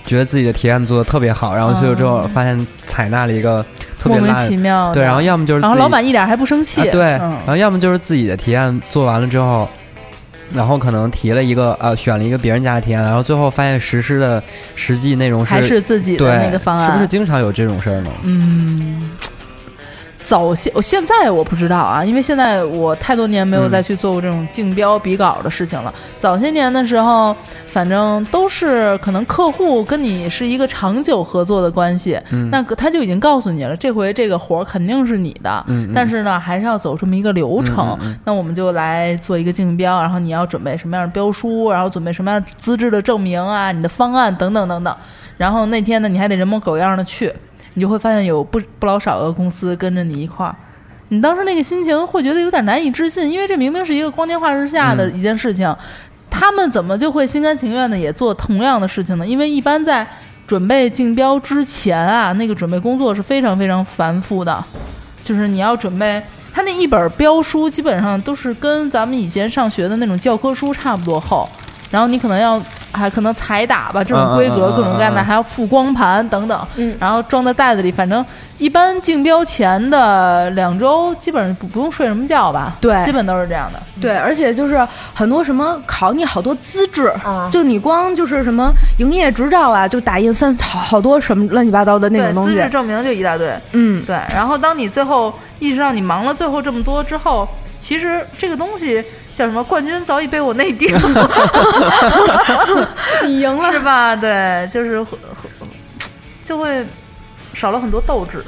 [0.06, 2.30] 觉得自己的提案做的特别好，然后去了之后嗯。
[2.30, 3.64] 发现采纳了一个
[4.00, 4.96] 特别莫名烂其妙的。
[4.96, 7.32] 对，然后要么就是然后自己老板一点还不生气，啊，对，嗯。
[7.46, 9.68] 然后要么就是自己的提案做完了之后，
[10.54, 14.44] 然后可能提了一个呃选了一个别人家的提案，然后最后发现实施的
[14.76, 18.12] 实际内容还是自己对的那个方案，是不是经常有这种事儿呢？
[18.24, 19.10] 嗯，
[20.24, 25.94] 早些我现在我不知道啊，因为现在我太多年没有嗯再去做过这种竞标比稿的事情了。
[26.18, 27.36] 早些年的时候，
[27.68, 37.98] 反正都是可能客户跟你是一个长久合作的关系，嗯，那他就已经告诉你了，这回这个活儿肯定是你的，但是呢，还是要走这么一个流程。
[38.24, 44.96] 那我们就来做一个竞标，然后你要准备什么样的标书，然后准备什么样资质的证明啊，你的方案等等等等。
[45.36, 47.34] 然后那天呢，你还得人模狗样的去，
[47.74, 50.56] 你就会发现有不不老少的公司跟着你一块儿。
[51.10, 55.76] 你当时那个心情会觉得有点难以置信，因为这明明是一个光天化日下的一件事情，
[56.30, 59.28] 他们怎么就会心甘情愿的也做同样的事情呢？
[59.28, 60.08] 因为一般在
[60.48, 64.64] 准备竞标之前啊，那个准备工作是非常非常繁复的，
[65.24, 66.22] 就是你要准备。
[66.52, 71.50] 他那一本标书基本上都是跟咱们以前上学的那种教科书差不多厚，
[71.90, 72.62] 然后你可能要
[72.94, 77.92] 还可能彩打吧，这种规格各种各样的，还要附光盘等等，嗯，然后装在袋子里。
[77.92, 78.26] 反正
[78.58, 82.78] 一般竞标前的两周基本上不不用睡什么觉吧？
[82.80, 83.82] 对，基本都是这样的。
[84.00, 92.70] 对，而且就是很多什么考你好多资质，嗯就你光就是什么营业执照啊，就打印三好好多什么乱七八糟的那种东西资质。
[92.70, 93.52] 证明就一大堆。
[93.72, 97.48] 嗯，对，然后当你最后意识到你忙了最后这么多之后，
[97.82, 99.04] 其实这个东西
[99.36, 99.64] 叫什么？
[99.64, 100.96] 冠军早已被我内定，
[103.26, 103.72] 你赢了。
[103.72, 104.16] 是吧？
[104.16, 105.18] 对，就是会
[106.46, 106.86] 就会
[107.54, 108.44] 少了很多斗志。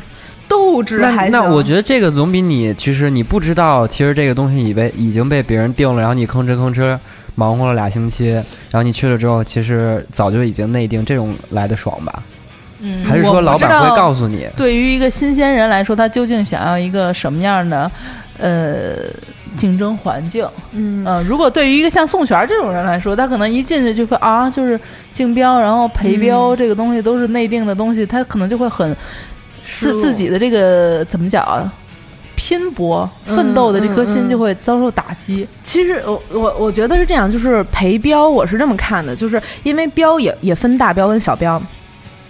[0.47, 6.97] 斗志那还行那我觉得这个总比你其实你不知道，其实这个东西已被已经被别人定了，然后你吭哧吭哧
[7.33, 12.21] 忙活了俩星期，然后你去了之后，其实早就已经内定，这种来的爽吧？
[12.81, 14.47] 嗯，还是说老板会告诉你？
[14.55, 17.91] 对于一个新鲜人来说，他究竟想要一个什么样的
[18.37, 18.95] 呃
[19.55, 20.45] 竞争环境？
[20.71, 24.79] 嗯呃，如果对于一个像宋璇这种人来说，他可能一进去就会啊，就是
[25.13, 28.95] 竞标，然后陪标、这个东西都是内定的东西，他可能就会很
[29.63, 31.71] 自自己的这个怎么讲啊？
[32.37, 35.47] 拼搏奋斗的这颗心就会遭受打击。
[35.63, 41.59] 其实我我我觉得是这样，就是陪标，我是这么看的，就是因为标也也分大标跟小标。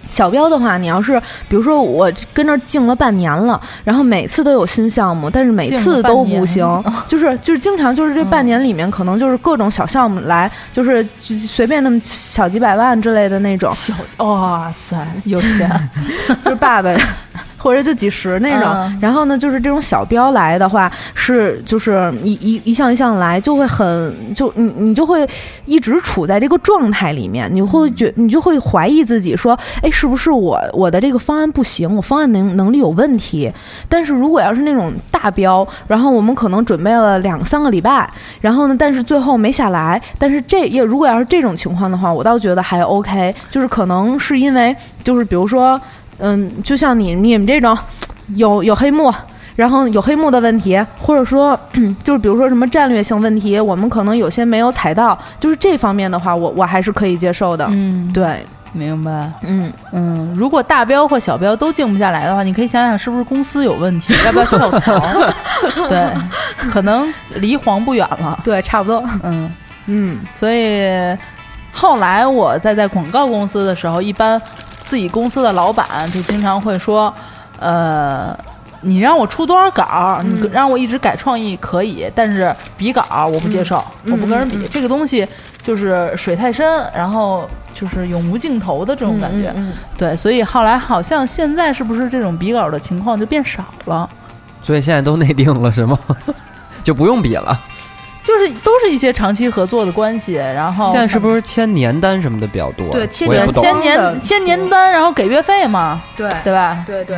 [0.10, 6.66] 小标的话，你要是比如说我跟这儿竞了半年了，然后每次都有新项目，但是每次都不行，
[7.08, 13.94] 就是就是经常就是这半年里面可能就是各种小项目来，就是就随便那么小几百万之类的那种，小
[14.26, 15.90] 哇塞，有钱，
[16.44, 16.96] 就是爸爸。
[17.66, 25.28] 或者就几十那种，嗯然后呢，就是这种小标来的话，是就是一一一项一项来，就会很就你你就会
[25.66, 33.52] 一直处在这个状态里面，你会觉你就会怀疑自己说，哎，是不是我我的这个方案不行，我方案能能力有问题？
[33.90, 38.08] 但是如果要是那种大标，然后我们可能准备了两三个礼拜，
[38.42, 45.82] 然后呢，但是最后没下来，但是这也如果要是这种情况的话，我倒觉得还 OK，就是可能是因为就是比如说。
[46.20, 47.78] 嗯，就像你你们这种
[48.36, 49.14] 有有黑幕，
[49.56, 51.60] 然后有黑幕的问题，或者说
[52.04, 57.66] 就是比如说什么战略性问题，我们可能有些没有踩到，就是这方面的话，我我还是可以接受的。
[57.70, 59.32] 嗯，对，明白。
[59.44, 65.00] 嗯嗯，如果大标或小标都静不下来的话，你可以想想是不是公司有问题，要不要跳槽？
[65.90, 66.12] 对，
[66.72, 68.38] 可能离黄不远了。
[68.44, 69.04] 对，差不多。
[69.24, 69.50] 嗯
[69.88, 70.90] 嗯所以
[71.72, 74.42] 后来我在在广告公司的时候，一般
[74.86, 77.14] 自己公司的老板就经常会说，
[77.60, 78.38] 呃。
[78.82, 84.58] 你让我出多少稿，你让我一直改创意可以，但是比稿我不接受，嗯我不跟人比。
[84.58, 85.28] 嗯嗯这个东西
[85.64, 89.52] 就是水太深，然后就是永无尽头的这种感觉。
[89.56, 94.08] 嗯对，所以后来好像现在是不是这种比稿的情况就变少了？
[94.62, 95.98] 所以现在都内定了是吗？
[96.84, 97.60] 就不用比了。
[98.26, 102.90] 就是都是一些长期合作的关系，然后现在是不是签年单什么的比较多？
[102.90, 103.64] 对签我也不懂。
[103.64, 106.84] 签年签年单，然后给月费嘛，对对吧？
[106.88, 107.18] 对对。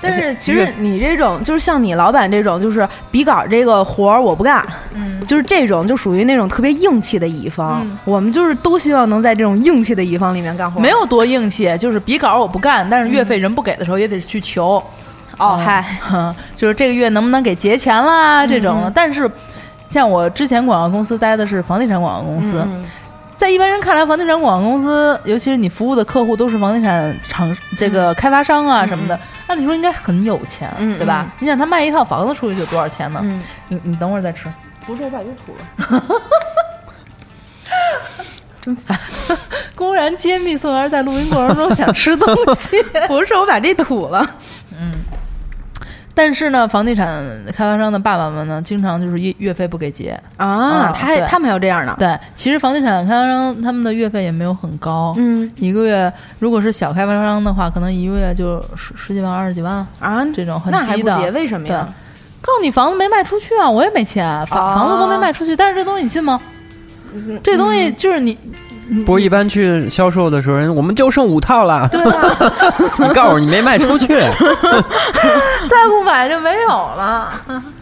[0.00, 7.80] 但是其实你这种就是像你老板这种，就是笔稿这个活儿我不干，嗯，就是这种就属于那种特别硬气的乙方。
[7.82, 10.80] 嗯我们就是都希望能在这种硬气的乙方里面干活。
[10.80, 14.80] 没有多硬气，就是笔稿我不干，但是月费人不给的时候也得去求。
[15.36, 18.92] 哦，嗯嗨，哼， 就是这个月能不能给结钱啦这种的。
[18.94, 19.28] 但是
[19.88, 22.84] 像我之前广告公司待的是房地产广告公司，嗯
[23.36, 31.32] 在一般人看来，房地产广告公司，尤其是你服务的客户都是房地产厂这个开发商啊什么的，按理说应该很有钱，嗯对吧？
[31.38, 33.20] 你想他卖一套房子出去就多少钱呢？
[33.22, 34.52] 嗯，你你等会儿再吃。
[34.84, 35.54] 不是我把这吐
[35.88, 36.02] 了，
[38.60, 38.98] 真烦。
[39.76, 44.26] 公然揭秘宋元在录音过程中想吃东西， 不是我把这吐了。
[46.18, 50.10] 但是呢，房地产开发商的爸爸们呢，经常就是月月费不给结。
[50.36, 51.94] 啊，嗯他还他们还有这样的。
[51.96, 61.16] 对，其实房地产开发商他们的月费也没有很高，嗯一个月如果是小开发商的话，可能一个月就十十几万、二十几万啊，这种很那还低的。
[61.16, 61.30] 不结？
[61.30, 61.88] 为什么对呀？，
[62.40, 66.40] 告诉你房子没卖出去啊，我也没钱，房、哦房子都没卖出去，但是这东西你信吗？
[67.44, 68.36] 这东西就是你，
[69.04, 72.52] 不是一般去销售的时候，人我们就剩五套了，对啊，
[72.98, 74.08] 你告诉你没卖出去，
[75.68, 77.32] 再不买就没有了。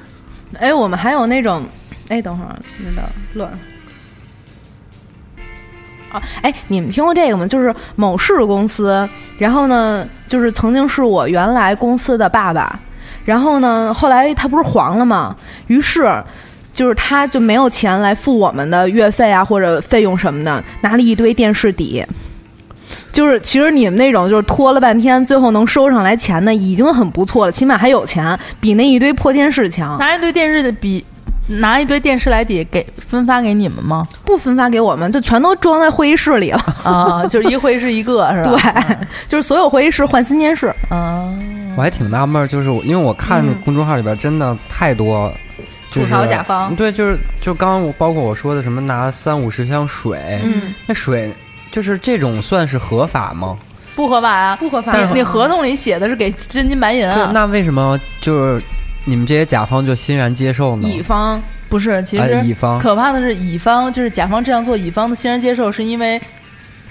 [0.59, 1.65] 哎，我们还有那种，
[2.09, 3.51] 哎，等会儿那个乱。
[6.11, 7.47] 啊，哎，你们听过这个吗？
[7.47, 12.79] 就是某市公司，然后呢，就是曾经是我原来公司的爸爸，
[13.25, 15.37] 然后呢，后来他不是黄了吗？
[15.69, 16.11] 于是。
[16.77, 22.05] 就是他就没有钱来付我们的月费啊或者费用什么的，拿了一堆电视底。
[23.11, 29.97] 就是其实你们那种就是拖了半天，最后能收上来钱的已经很不错了，起码还有钱，比那一堆破电视强。
[29.99, 31.03] 拿一堆电视的比
[31.49, 34.07] 拿一堆电视来抵给分发给你们吗？
[34.25, 36.77] 不分发给我们，就全都装在会议室里了。
[36.85, 38.85] 啊，就是一会议室一个是吧？
[38.87, 40.67] 对，就是所有会议室换新电视。
[40.91, 41.33] 啊，
[41.75, 45.33] 我还挺纳闷，就是我因为我看公众号里边真的太多。
[45.91, 51.33] 吐槽甲方，对，就是就刚刚我包括我说的什么拿三五十箱水，嗯，那水
[51.71, 53.57] 就是这种算是合法吗？
[53.95, 54.95] 不合法啊，不合法。
[54.95, 58.63] 你你合同里写的是给真金白银啊，那为什么就是
[59.05, 60.87] 你们这些甲方就欣然接受呢？
[60.89, 66.21] 乙方不是，其实乙方可怕的是乙方，就是甲方这样做，乙方的欣然接受是因为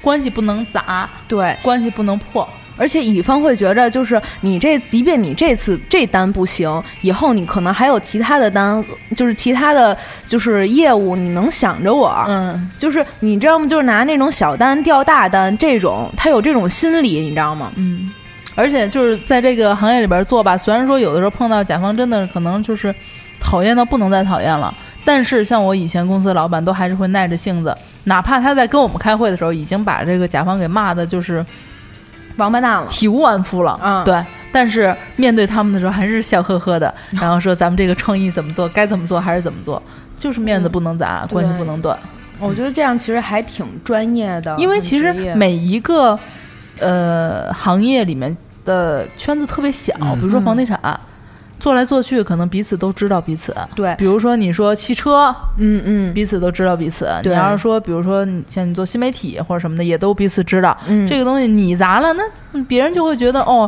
[0.02, 2.48] 关系不能砸，对，关系不能破。
[2.78, 8.84] 而且乙方会觉着，就是你这，即便你这次这单不行，以后你可能还有其他的单，
[9.16, 12.14] 就是其他的就是业务，你能想着我。
[12.28, 13.66] 嗯，就是你知道吗？
[13.66, 17.72] 就是拿那种小单调大单，这种他有这种心理，你知道吗？
[17.76, 18.12] 嗯，
[18.56, 22.94] 而且就是在这个行业里边做吧，虽然说有的时候碰到甲方真的可能就是
[23.40, 24.74] 讨厌到不能再讨厌了，
[25.06, 31.46] 但是像我以前公司的老板都还是会耐着性子，哪怕他在跟我们开会的时候已经把这个甲方给骂的，就是。
[32.38, 33.80] 王八蛋了，体无完肤了。
[33.84, 34.24] 嗯，对。
[34.52, 39.82] 但是面对他们的时候，还是笑呵呵的， 然后说咱们这个创意怎么做，该怎么做还是怎么做，
[40.20, 41.98] 就是面子不能砸，关系不能断。
[42.40, 46.18] 我觉得这样其实还挺专业的，因为其实每一个
[46.80, 50.80] 呃行业里面的圈子特别小，比如说房地产。
[51.66, 53.52] 做来做去，可能彼此都知道彼此。
[53.74, 57.10] 对，比如说你说汽车，嗯嗯，彼此都知道彼此。
[57.24, 60.78] 你要是说，比如说你像你做新媒体或者什么的，也都彼此知道。
[60.86, 63.68] 嗯，这个东西你砸了，那别人就会觉得哦，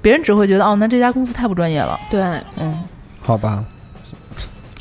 [0.00, 1.98] 别人只会觉得哦，那这家公司太不专业了。
[2.08, 2.22] 对，
[2.60, 2.80] 嗯，
[3.20, 3.64] 好吧。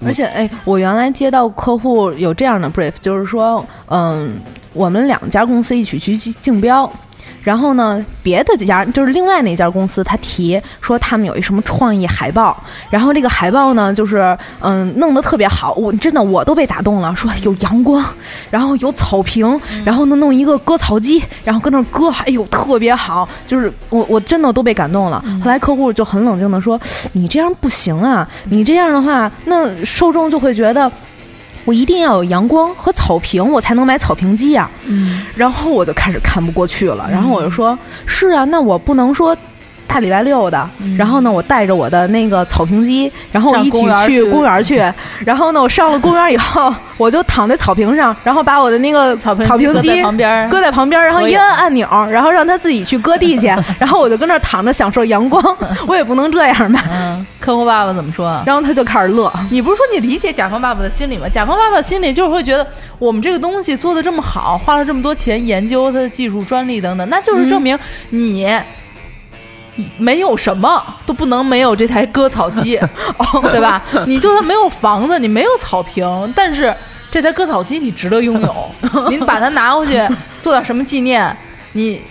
[0.06, 4.36] 而且，哎，我原来接到客户有这样的 brief，就是说，嗯，
[4.74, 6.88] 我们两家公司一起去竞标。
[7.44, 12.56] 然后呢，别的几家就是另外那家公司，他提说他们有一什么创意海报，
[12.90, 18.04] 然后这个海报呢，就是嗯弄得特别好，我真的我都被打动了，说有阳光，
[18.52, 25.24] 然后有草坪，然后呢弄一个割草机，然后搁那割，哎呦特别好，就是我我真的都被感动了。
[25.44, 26.80] 后来客户就很冷静的说，
[27.14, 30.92] 你这样不行啊，你这样的话，那受众就会觉得。
[31.66, 34.70] 我一定要有阳光和草坪，我才能买草坪机呀。
[34.86, 39.36] 嗯，然后我就开始看不过去了，然后我就说：“是啊，那我不能说。”
[39.92, 43.72] 大礼拜六的，然后呢，我带着我的那个草坪机，然后我一起
[44.06, 44.82] 去公园去。
[45.26, 53.48] 然后呢，我上了公园以后， 我就躺在草坪上，然后把我的那个草草坪机旁边搁在旁边，然后一按按钮，然后让它自己去割地去。
[53.78, 55.44] 然后我就跟那躺着享受阳光。
[55.86, 56.82] 我也不能这样吧？
[57.42, 58.42] 客户爸爸怎么说？
[58.46, 59.30] 然后他就开始乐。
[59.50, 61.28] 你不是说你理解甲方爸爸的心理吗？
[61.28, 62.66] 甲方爸爸心里就是会觉得，
[62.98, 67.78] 我们这个东西做的这么好，花了这么多钱研究它的技术专利等等，那就是证明
[68.12, 68.48] 你。
[69.98, 72.80] 没有什么都不能没有这台割草机，
[73.52, 73.82] 对吧？
[74.06, 76.76] 你就算没有房子，你没有草坪，但是
[77.10, 78.72] 这台割草机你值得拥有。
[79.10, 80.00] 您把它拿回去
[80.42, 81.36] 做点什么纪念？
[81.74, 82.02] 你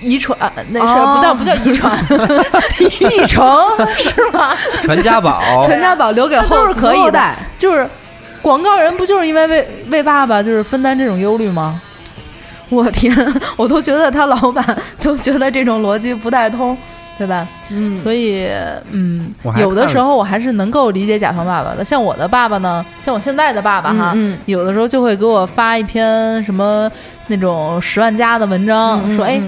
[0.00, 0.36] 遗传
[0.70, 1.96] 那是不叫不叫遗传，
[2.90, 3.46] 继承
[3.96, 4.54] 是吗？
[4.82, 7.34] 传家宝，传家宝留给都是可以的。
[7.56, 7.88] 就是
[8.42, 11.80] 广告人不就是因为为为爸爸就是分担这种忧虑吗？
[12.70, 13.14] 我天，
[13.56, 14.64] 我都觉得他老板
[15.02, 16.76] 都觉得这种逻辑不太通，
[17.18, 17.46] 对吧？
[17.70, 18.46] 嗯，所以
[18.90, 21.84] 嗯，有的时候我还是能够理解甲方爸爸的。
[21.84, 26.90] 像我的爸爸呢，像我现在的爸爸哈，有的时候就会给我发一篇什么
[27.28, 29.40] 那种十万加的文章，说哎，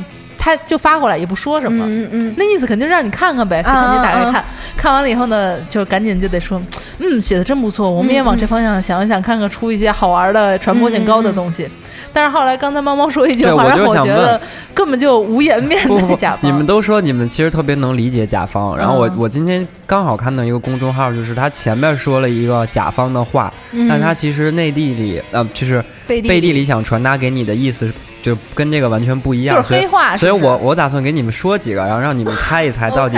[0.47, 4.45] 他就发过来也不说什么，嗯嗯，那意思肯定让你看看呗，就赶紧打开看，
[4.77, 6.63] 看完了以后呢，就赶紧就得说，
[7.01, 11.69] 嗯，写的真不错，我们也往这方向想一想，看看出一些好玩的、传播性高的东西。
[12.13, 14.41] 但是后来，刚才猫猫说一句话，让我觉得
[14.73, 16.41] 根本就无颜面对甲方。
[16.43, 23.53] 你们都说你们其实特别能理解甲方，然后我我今天刚好看到一个公众号，就是他前面说了一个甲方的话，
[23.89, 26.65] 但他其实内地里呃就是背地里。
[26.67, 27.93] 想传达给你的意思
[28.27, 30.17] 就跟这个完全不一样，就是黑话。
[30.17, 33.17] 所以我我打算给你们说几个，然后让你们猜一猜到底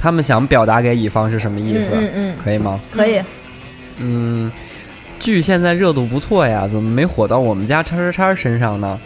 [0.00, 2.80] 他们想表达给乙方是什么意思，嗯嗯，可以吗？
[2.92, 3.20] 可以，
[3.98, 4.52] 嗯。
[5.18, 8.98] 剧现在热度不错呀，怎么没火到我们家叉叉叉身上呢？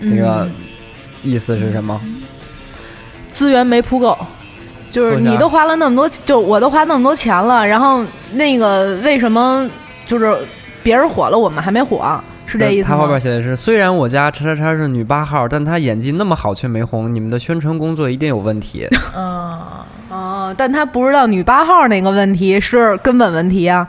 [0.00, 0.48] 那个
[1.22, 2.00] 意思是什么？
[3.30, 4.18] 资源没铺够，
[4.90, 9.70] 就是你都花了那么多，就我都花那么多钱了，然后那个为什么
[10.06, 10.36] 就是
[10.82, 12.20] 别人火了，我们还没火？
[12.50, 13.20] 是这意思吗他后边？
[13.20, 18.88] 写的是，虽然我家叉叉叉是女八号，但她演技那么好却没红，你们的宣传工作一定有问题。
[19.16, 19.60] 嗯，
[20.10, 23.88] 哦，但他不知道女八号那个问题是根本问题啊。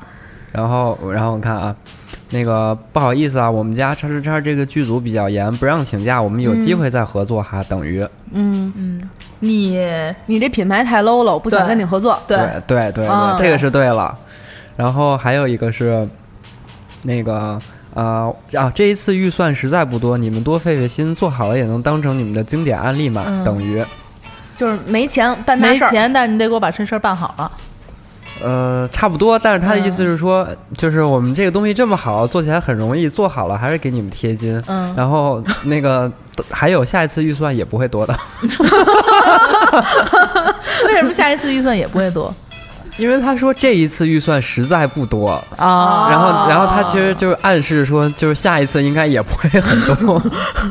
[0.52, 1.76] 然后，然后我看啊，
[2.30, 7.64] 那个不好意思啊，我们家叉叉叉这个剧组比较严，不让请假，我们有机会再合作哈。
[7.68, 9.10] 等于嗯，嗯，
[9.40, 9.80] 你
[10.28, 12.18] 你这品牌太 low 了，我不想跟你合作。
[12.28, 12.38] 对
[12.68, 14.18] 对对对啊这个是对了。
[14.76, 16.08] 然后还有一个是
[17.02, 17.60] 那个。
[17.94, 18.72] 啊、啊！
[18.74, 23.24] 这一次预算实在不多，你们多费费心，做好了也能当成你们的经典案例嘛。
[23.28, 23.84] 嗯等于，
[24.56, 25.88] 就是没钱办大事儿。
[25.88, 27.52] 没钱，但是你得给我把这事儿办好了。
[28.44, 29.38] 呃，差不多。
[29.38, 34.60] 但是他的意思是说，就是我们这个东西这么好，做起来很容易，做好了还是给你们贴金。
[34.68, 36.12] 嗯，然后那个
[36.50, 38.18] 还有下一次预算也不会多的，
[40.88, 42.34] 为什么下一次预算也不会多
[43.02, 45.30] 因为他说这一次预算实在不多。
[45.58, 46.08] 啊？
[46.12, 50.22] 然后，然后他其实就是暗示说，就是下一次应该也不会很多。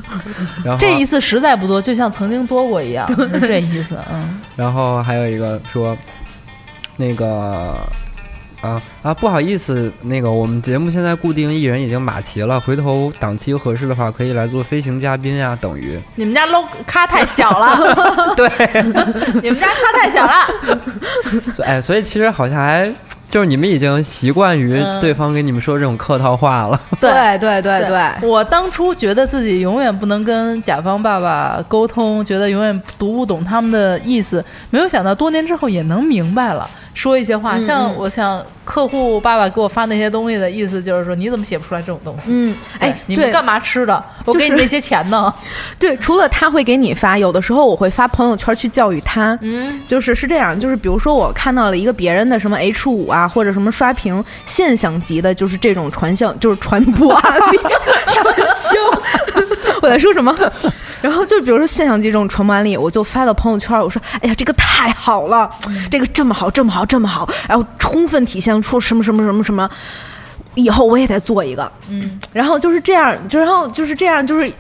[0.65, 3.05] 然后这一次实在不多，就像曾经多过一样，
[3.35, 3.99] 是这意思。
[4.13, 5.97] 嗯，然后还有一个说，
[6.97, 7.75] 那个
[8.61, 15.99] 啊啊，不好意思，那个我们节目现在固定艺人已经码齐了，回头档期合适的话可以来做飞行嘉宾呀，等于。
[16.15, 18.49] 你们家 low 咖太小了， 对，
[19.43, 20.33] 你们家咖太小了。
[21.65, 22.93] 哎，所以其实好像还
[23.29, 25.01] 就是你们已经习惯于嗯。
[25.01, 26.79] 对方跟你们说这种客套话了。
[27.01, 27.81] 对对对。
[27.87, 37.57] 对，我当初觉得自己永远不能跟甲方爸爸沟通，觉得永远读不懂他们的意思，没有想到多年之后也能明白了，说一些话。
[37.57, 42.31] 嗯像我想客户爸爸给我发那些东西的意思，就是说你怎么写不出来这种东西？
[42.33, 44.03] 嗯，哎，你们干嘛吃的？
[44.25, 45.33] 我给你就是那些钱呢？
[45.79, 49.37] 对，除了他会给你发，有的时候我会发朋友圈去教育他。
[49.43, 57.59] 嗯，就是是这样，就是比如说我看到了一个别人的什么 H 五啊，或者什么刷屏现象级的，就是这种传销，就是传播案例，
[58.07, 59.00] 传销。
[59.81, 60.37] 我在说什么？
[61.03, 65.51] 然后就比如说现象级这种传播案例，我就发到朋友圈，我说：“哎呀，这个太好了，
[65.91, 69.69] 这个这么好，这么好，这么好，然后充分体现出什么什么什么什么。”
[70.57, 74.53] 以后我也得做一个，嗯，然后就是这样，就然后就是这样，就是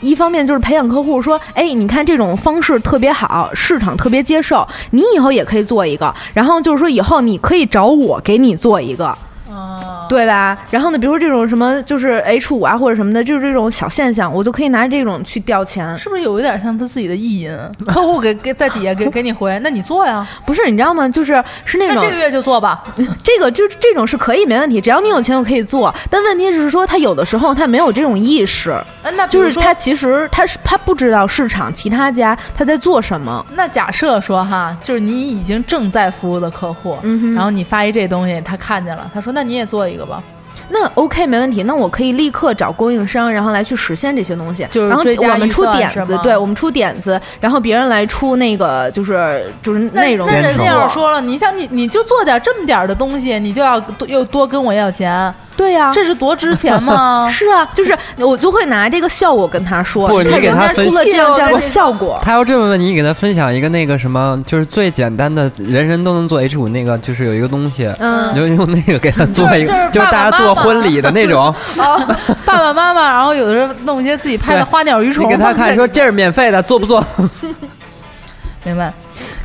[0.00, 6.12] 一方面就是培养客户，说，哎，你看这种方式特别好，市场特别接受，你以后也可以做一个。
[6.32, 9.16] 然后就是说，以后你可以找我给你做一个，
[9.54, 10.58] 啊，对吧？
[10.70, 15.96] 然后呢，比如说这种什么就是 H 五啊或者什么的，就是这种小现象，我就可以拿这种去调钱。
[15.98, 17.56] 是不是有一点像他自己的意淫？
[17.86, 21.08] 客户给给在底下给给你回， 那你做呀，不是，你知道吗？
[21.08, 22.82] 就是是那种那这个月就做吧。
[23.22, 25.94] 这个就这种是可以没问题，只要你有钱我可以做。
[26.10, 33.44] 但问题是说，他有的时候他没有这种意识，嗯，那就是他其实他是他不知道市场其他家他在做什么。
[33.54, 40.22] 那假设说哈，就是你已经正在服务的客户，嗯然后你发一这东西，他看见了，他说那你也做一个吧，
[40.68, 44.66] 那 OK 没问题，那我可以立刻找供应商，然后来去实现这些东西。
[44.70, 57.28] 就是然后我们出点子，对我们出点子，然后别人来出那个就是就是内容那人家要是说了，你像你你就做点这么点儿的东西，你就要多又多跟我要钱，对呀、这是多值钱吗？
[57.32, 62.18] 是啊，就是我就会拿这个效果跟他说，不你给你看人他出了这样这样的效果。
[62.22, 71.54] 他要这么问你，你给他分享一个那个什么，就是最简单的，人人都能做 H 五那个，就是有一个东西，你嗯，就用那个给他做一个，就是就是大家做婚礼的那种。
[71.78, 77.04] 哦，爸爸妈妈，然后有的时候弄一些自己拍的花鸟鱼虫，你给他看说这是免费的，做不做？
[78.64, 78.92] 明白。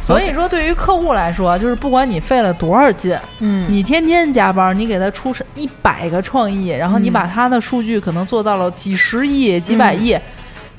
[0.10, 10.18] 所以说，对于客户来说，就是不管你费了多少劲，嗯你天天加班，你给他出一百个创意，然后你把他的数据可能做到了几十亿、几百亿，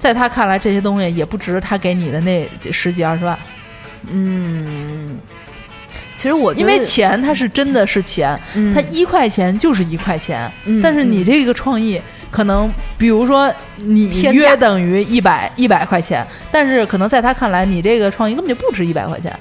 [0.01, 3.39] 在他看来，这些东西也不值他给你的那十几二十万，
[4.11, 5.17] 嗯，
[6.17, 12.03] 其实我因为钱它是真的是钱，嗯它一块钱就是一块钱，嗯但是你这个创意。
[12.31, 19.37] 可能，比如说你约等于一百一百块钱，但是可能在他看来，你这个创意根本就不值一百块钱。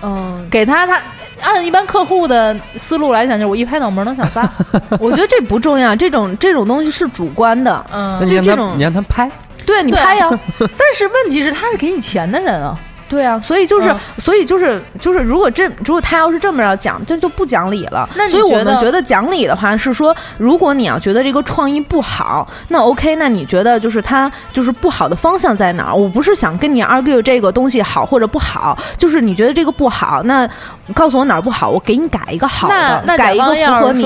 [0.00, 1.02] 嗯，给他，他
[1.42, 4.48] 按一般客户的思路来讲，就是我一拍脑门能想仨。
[5.00, 7.84] 我觉得这不重要，这种这种东西是主观的。
[7.92, 9.28] 嗯那，你让他，就这种你让他拍，
[9.66, 10.28] 对你拍呀，
[10.58, 12.78] 但是问题是他是给你钱的人啊。
[13.08, 18.08] 对啊，所以就是，嗯所以就是，就是，如果这如果他要是这么着讲，这就不讲理了。
[18.16, 25.94] 那你所以我们觉得讲理的话是说，如果你要觉得这个创意不好，那 OK，那你觉得就是它就是不好的方向在哪儿？
[25.94, 30.48] 我不是想跟你 argue 这个东西好或者不好，就是你觉得这个不好，那
[30.92, 34.04] 告诉我哪儿不好，我给你改一个好的，那那改一个符合你。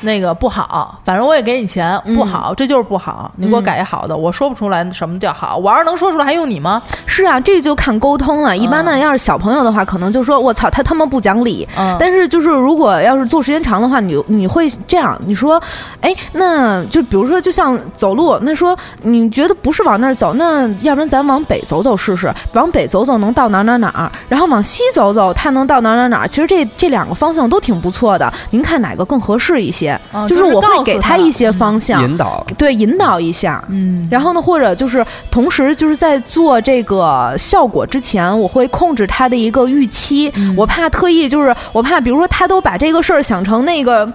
[0.00, 6.82] 那个不好，反正我也给你钱，嗯不好，这就是不好，你给我改一好的，我说不出来什么叫好，我要是能说出来，还用你吗？
[7.06, 8.56] 是啊，这就看沟通了。
[8.56, 11.68] 一般呢，要是小朋友的话，可能就说我操，他他妈不讲理。
[11.76, 15.60] 嗯，但是就是如果要是做时间长的话，你你会这样，你说，
[16.00, 26.28] 哎，那就比如说就像走路，那说你觉得不是往那儿走，那要不然咱往北走走试试，往北走走能到哪儿哪儿哪儿，然后往西走走，它能到哪儿哪儿哪儿。
[26.28, 29.89] 其实这这两个方向都挺不错的，您看哪个更合适一些？
[30.12, 32.44] 嗯就是我会给他一些方向，引导。
[32.58, 33.62] 对，引导一下。
[33.68, 40.30] 嗯，然后呢，或者就是同时就是在做这个效果之前，我会控制他的一个预期。
[40.36, 44.10] 嗯我怕特意就是我怕，比如说他都把这个事儿想成那个。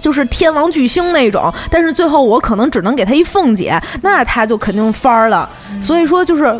[0.00, 5.50] 就是天王巨星那种，但是最后我可能只能给他一凤姐，那他就肯定翻儿了。
[5.82, 6.56] 所以说就是，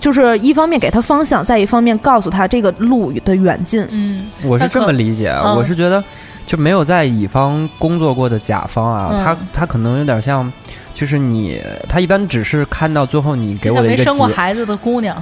[0.00, 3.86] 就是一方面给他方向，再一方面告诉他这个路的远近。
[3.90, 6.02] 嗯，我是这么理解，嗯我是觉得
[6.48, 9.22] 就没有在乙方工作过的甲方啊，嗯。
[9.22, 10.52] 他他可能有点像，
[10.94, 15.16] 就是你他一般只是看到最后你给我的一个没生过，孩子的姑娘，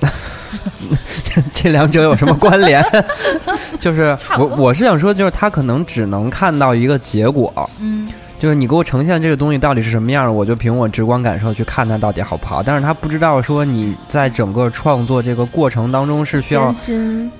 [1.52, 2.84] 这两者有什么关联？
[3.80, 8.08] 就是我我是想说，就是他可能只能看到一个结果，嗯。
[8.38, 12.62] 就是你给我呈现这个东西到底是什么样儿，我就凭我直观感受去看它到底好不好。
[12.62, 16.70] 但是他不知道说你在整个创作这个过程当中是需要，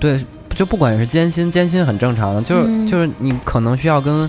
[0.01, 0.19] 对，
[0.57, 4.29] 就不管是艰辛，艰辛很正常的，就是、嗯就是你可能需要跟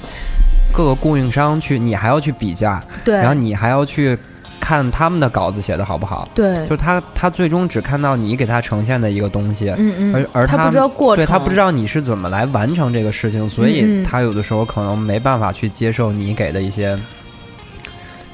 [0.71, 4.15] 各个供应商去，你还要去比价，对然后你还要去
[4.59, 6.27] 看他们的稿子写的好不好。
[6.35, 16.99] 对就，是他他最终只看到你给他呈现的一个东西，嗯嗯，而而他他不知道过程，对他不知道你是怎么来完成这个事情，所以他有的时候可能没办法去接受你给的一些。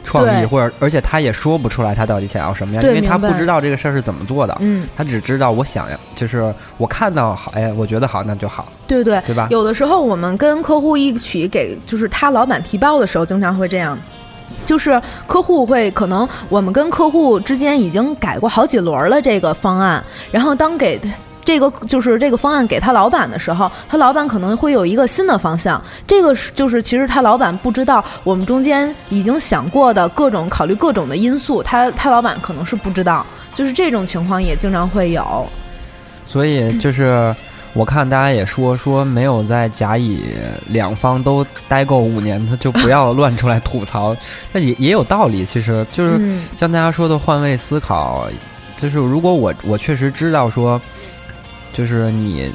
[0.03, 9.21] 创意，或者而且他也说不出来他到底想要什么样，对因为他不知道这个事儿是怎么做的，嗯，他只知道我想要，就是我看到好，哎，我觉得好，那就好，对对。
[9.25, 9.47] 对吧？
[9.49, 13.97] 有的时候我们跟客户一起给，就是他老板提报的时候，经常会这样。
[14.65, 20.99] 就是客户会可能我们跟客户之间已经改过好几轮了这个方案，然后当给
[21.43, 25.81] 这个就是这个方案给他老板的时候，他老板可能会有一个新的方向。
[26.07, 35.47] 这个是就是其实他老板不知道我们中间已经想过的各种考虑各种的因素，他他老板可能是不知道，就是这种情况也经常会有。
[36.25, 37.35] 所以就是
[37.73, 40.23] 我看大家也说说没有在甲乙
[40.67, 44.15] 两方都待够五年他，就不要 乱出来吐槽，
[44.51, 45.43] 那也也有道理。
[45.43, 48.27] 其实就是嗯像大家说的换位思考，
[48.77, 50.79] 就是如果我我确实知道说，
[51.74, 52.53] 就是你。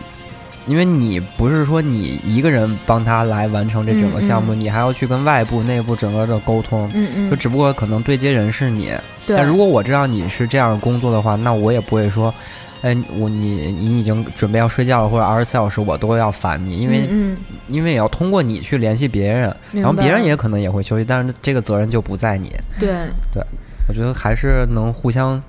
[0.67, 6.91] 因为你不是说你一个人帮他来完成这整个项目，嗯你还要去跟外部、内部整个的沟通。
[6.93, 8.93] 嗯嗯，就只不过可能对接人是你，
[9.25, 9.35] 对。
[9.35, 12.35] 但如果我知道你是这样工作的话，那我也不会说，
[12.83, 17.35] 哎，我你你已经准备要睡觉了，或者二十四小时我都要烦你，因为、嗯
[17.69, 22.53] 因为也要通过你去联系别人，嗯，然后别人也可能也会休息，但是这个责任就不在你。
[22.79, 22.91] 对
[23.33, 23.43] 对，
[23.89, 25.43] 我觉得还是能互相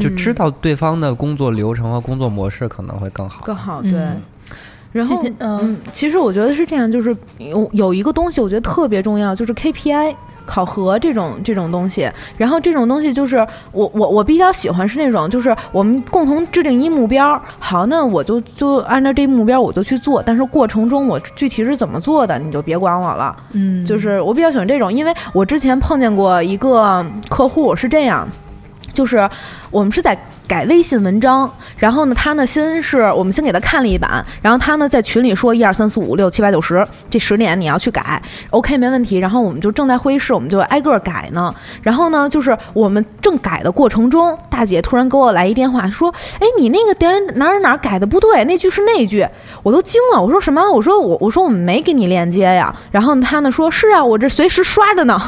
[0.00, 3.42] 就知嗯道对方的工作流程和工作模式可能会更好。
[3.44, 4.00] 更好，嗯对。
[4.92, 10.14] 然后嗯，其实我觉得是这样，就是有有一个东西，我觉得特别重要，就是 KPI
[10.46, 12.08] 考核这种这种东西。
[12.38, 23.36] 然后这种东西就是我我我比较喜欢是那种，就是我们共同制定一目标，好，那我就就按照这目标我就去做，但是过程中我具体是怎么做的，你就别管我了。
[23.50, 28.28] 嗯，就是我比较喜欢这种，因为我之前碰见过一个客户是这样，
[28.92, 29.28] 就是
[29.74, 30.16] 我们是在
[30.46, 39.16] 改微信文章，然后呢，他呢先是我们先给他看了一版，然后他呢在群里说一二三四五六七八九十这十点你要去改，OK 没问题。
[39.16, 41.52] 然后我们就正在会议室，我们就挨个改呢。
[41.82, 49.26] 然后呢，就是我们正改的过程中，大姐突然给我来一电话说：“哎，你那个点哪儿哪儿改的不对，那句是那句。”
[49.64, 50.62] 我都惊了，我说什么？
[50.70, 52.72] 我说我我说我们没给你链接呀。
[52.92, 55.20] 然后他呢说：“是啊，我这随时刷着呢。”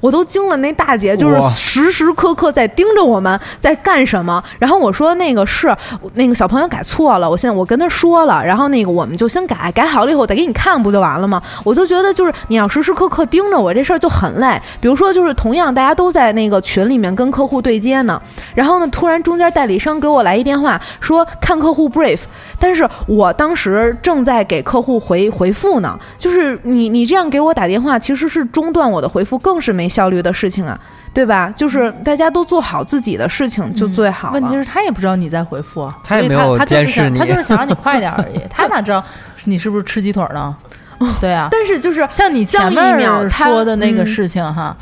[0.00, 4.42] 我都惊了，那大姐就是时时刻刻在盯着我们在干什么。
[4.58, 5.74] 然后我说那个是
[6.12, 11.42] 那个小朋友改错了，我现在我跟他说了，然后那个我们就先改，改好了以后我再给你看不就完了吗？
[11.64, 14.60] 我就觉得就是你要时时刻刻盯着我这事儿就很累。
[14.78, 18.20] 比如说就是同样大家都在那个群里面跟客户对接呢，
[18.54, 22.20] 然后呢突然中间代理商给我来一电话说看客户 brief。
[22.60, 30.76] 但是我当时正在给客户回回复呢，就是你你这样给我打电话，其实是中断我的回复，更是没效率的事情啊，
[31.14, 31.52] 对吧？
[31.56, 34.34] 就是大家都做好自己的事情就最好了。
[34.34, 37.18] 问题是，他也不知道你在回复，他也所以没有他就是监视你。
[37.18, 39.02] 想他就是想让你快点而已， 他哪知道
[39.44, 40.56] 你是不是吃鸡腿呢？
[41.20, 44.76] 对啊，但是就是像你前像一秒面说的那个嗯事情哈，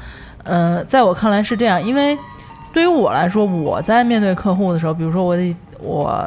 [0.45, 2.17] 呃，在我看来是这样，因为
[2.73, 6.19] 对于我来说，我在面对客户的时候，比如说我得我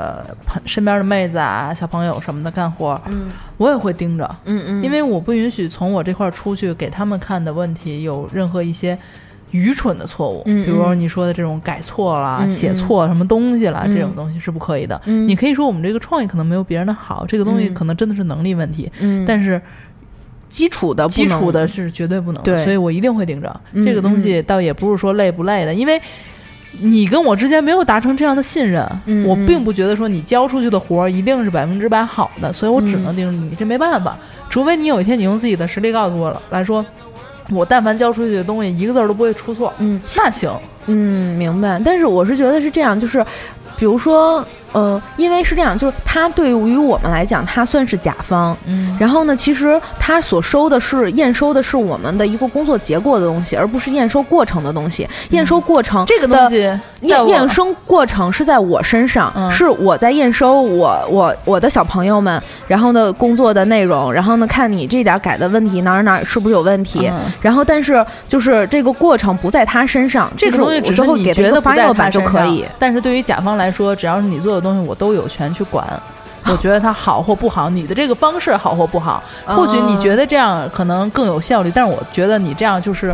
[0.46, 3.28] 朋身边的妹子啊、小朋友什么的干活，嗯。
[3.58, 8.98] 我也会盯着，嗯嗯，因为我不允许从我这块儿出去给他们看的问题有任何一些
[9.52, 15.00] 愚蠢的错误，比如说你说的这种改错啦、嗯写错什么东西啦，嗯这种东西是不可以的。
[15.06, 19.62] 嗯你可以说我们这个创意可能没有别人的好，这个东西嗯可能真的是能力问题，嗯，但是
[20.48, 23.62] 基础的基础的是绝对不能，对所以我一定会盯着。
[23.74, 26.02] 嗯这个东西倒也不是说累不累的，因为。
[26.82, 28.88] 你跟我之间没有达成这样的信任，
[29.26, 34.16] 我并不觉得说你交出去的活儿一定是百分之百好的，所以我只嗯能盯着你，这没办法。
[34.52, 36.86] 除非你有一天你用自己的实力告诉我了来说，
[37.52, 40.52] 我但凡交出去的东西一个字儿都不会出错，嗯那行。
[40.88, 41.80] 嗯，明白。
[41.84, 43.26] 但是我是觉得是这样，就是
[43.78, 48.56] 比如说，呃，因为是这样，就是他对于我们来讲，他算是甲方。
[48.66, 55.08] 嗯然后呢，其实他所收的是验收的是我们的一个工作结果的东西，而不是验收过程的东西。
[55.30, 72.66] 验收过程这个东西在验我验收过程是在我身上，嗯是我在验收我我我的小朋友们，然后呢工作的内容，然后呢看你这点改的问题哪儿哪儿是不是有问题，嗯然后但是就是这个过程不在他身上，这个东西只是你觉得不在他身上可以。
[72.78, 75.88] 但是对于甲方来说，只要是你做的东西，我都有权去管。
[76.46, 83.14] 我觉得它好或不好，你的这个方式好或不好，或许你觉得这样可能更有效率，但是我觉得你这样就是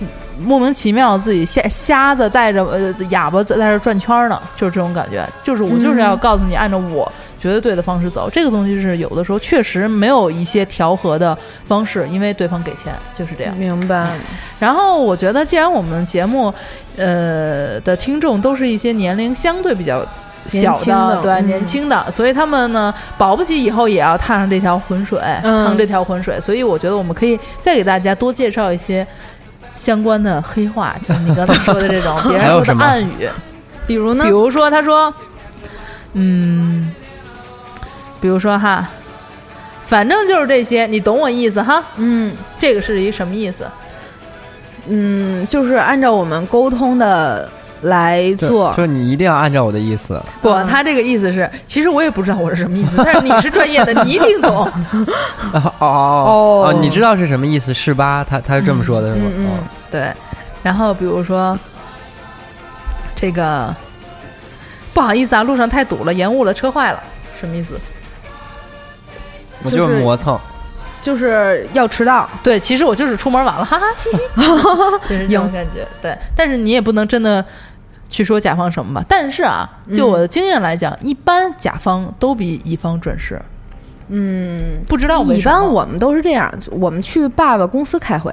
[0.00, 0.08] 嗯
[0.40, 5.28] 莫名其妙自己瞎瞎子带着呃哑巴在这转圈儿呢，就是这种感觉。
[5.42, 8.30] 就是我就是要告诉你，按照我觉得对的方式走。
[8.32, 13.54] 这个东西是有的时候确实没有一些调和的方式，因为对方给钱就是这样。
[13.56, 14.10] 明白，
[14.58, 16.52] 然后我觉得，既然我们节目，
[16.96, 20.04] 呃的听众都是一些年龄相对比较
[20.46, 26.40] 小年轻的对、嗯年轻的，所以他们呢，保不齐以后也要踏上这条浑水，嗯趟这条浑水。
[26.40, 29.06] 所以我觉得我们可以再给大家多介绍一些
[29.76, 33.28] 相关的黑话，就是你刚才说的这种 别人说的暗语，
[33.86, 34.30] 比如呢比？
[34.30, 35.12] 如说他说，
[36.12, 36.92] 嗯，
[38.20, 38.86] 比如说哈，
[39.82, 41.82] 反正就是这些，你懂我意思哈？
[41.96, 43.66] 嗯这个是一什么意思？
[44.86, 47.48] 嗯，就是按照我们沟通的
[47.84, 48.82] 来做就。
[48.82, 50.20] 是你一定要按照我的意思。
[50.42, 54.66] 不，嗯他这个意思是，其实我也不知道我是什么意思，但是你是专业的， 你一定懂。
[55.52, 58.24] 哦哦哦哦，你知道是什么意思是吧？
[58.28, 59.30] 他他是这么说的，是吗？
[59.36, 59.46] 嗯
[59.90, 60.12] 对，
[60.62, 61.58] 然后比如说
[63.14, 63.74] 这个，
[64.92, 67.02] 不好意思啊，路上太堵了，延误了，车坏了，
[67.38, 67.78] 什么意思？
[69.62, 70.38] 我就就是是磨蹭。
[71.02, 74.18] 就是要迟到，对，其实我就是出门晚了，哈哈，嘻嘻，
[75.06, 75.86] 就是这种感觉。
[76.00, 77.44] 对，但是你也不能真的
[78.14, 79.04] 去说甲方什么吧。
[79.08, 83.40] 但是啊，就我的经验来讲，一般甲方都比乙方准时。
[84.08, 85.58] 嗯，不知道为一什么。
[85.58, 88.32] 般我们都是这样，我们去爸爸公司开会。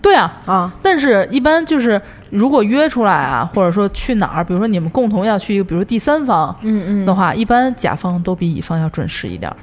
[0.00, 2.00] 对啊，啊，但是，一般就是
[2.30, 7.04] 如果约出来啊，或者说去哪儿，比如说你们共同要去一个，比如说第三方嗯嗯。
[7.04, 9.56] 的话，一般甲方都比乙方要准时一点儿。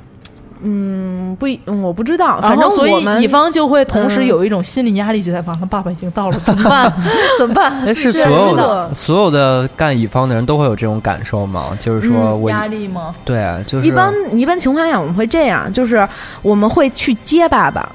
[0.64, 1.48] 嗯，不
[1.84, 6.92] 我不知道，反正，所以乙方就会同时嗯有一种心理压力，觉得完了，爸爸已经到了，怎么办？
[7.38, 7.72] 怎么办？
[7.86, 11.78] 哎，是对所有的所有的干乙方的人都会有这种感受吗？
[11.80, 13.16] 就是说压力吗？
[13.24, 16.08] 对，啊就是一般一般情况下我们会这样，就是
[16.42, 17.88] 我们会去接爸爸，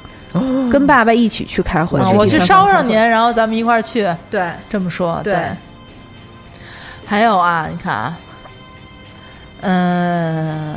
[0.71, 4.09] 跟爸爸一起去开会，我去捎上您，然后咱们一块儿去。
[4.31, 5.37] 对，这么说，对
[7.05, 8.17] 还有啊，你看啊，
[9.63, 10.77] 嗯、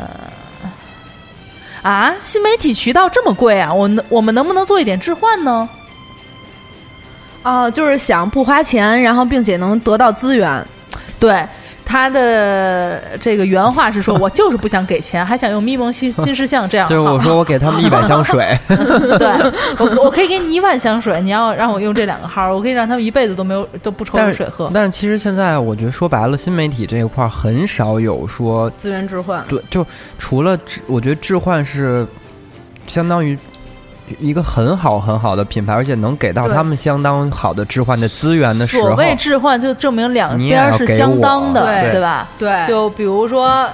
[1.85, 5.69] 啊，新媒体渠道这么贵啊，我能我们能不能做一点置换呢？
[7.43, 10.65] 啊，就是想不花钱，然后并且能得到资源，
[11.19, 11.47] 对。
[11.85, 19.27] 他的这个原话是说：“我就是不想给钱，还想用咪蒙新 新事项这样。”就是我说我给他们一百 箱水，对
[19.77, 24.71] 我我可以给你一万箱水，你要让我用这两个号，我可以让他们一辈子都没有都不抽但是着水喝。
[24.73, 29.43] 但是其实现在我觉得说白了，新媒体这一块很少有说资源置换。
[29.47, 29.85] 对，就
[30.17, 32.05] 除了置，我觉得置换是
[32.87, 33.37] 相当于
[34.19, 42.29] 一个很好很好的品牌，而且能给到他们相当好的置换的资源的时候，所谓置换，就证明两边是相当的，对对吧？
[42.37, 43.67] 对就比如说，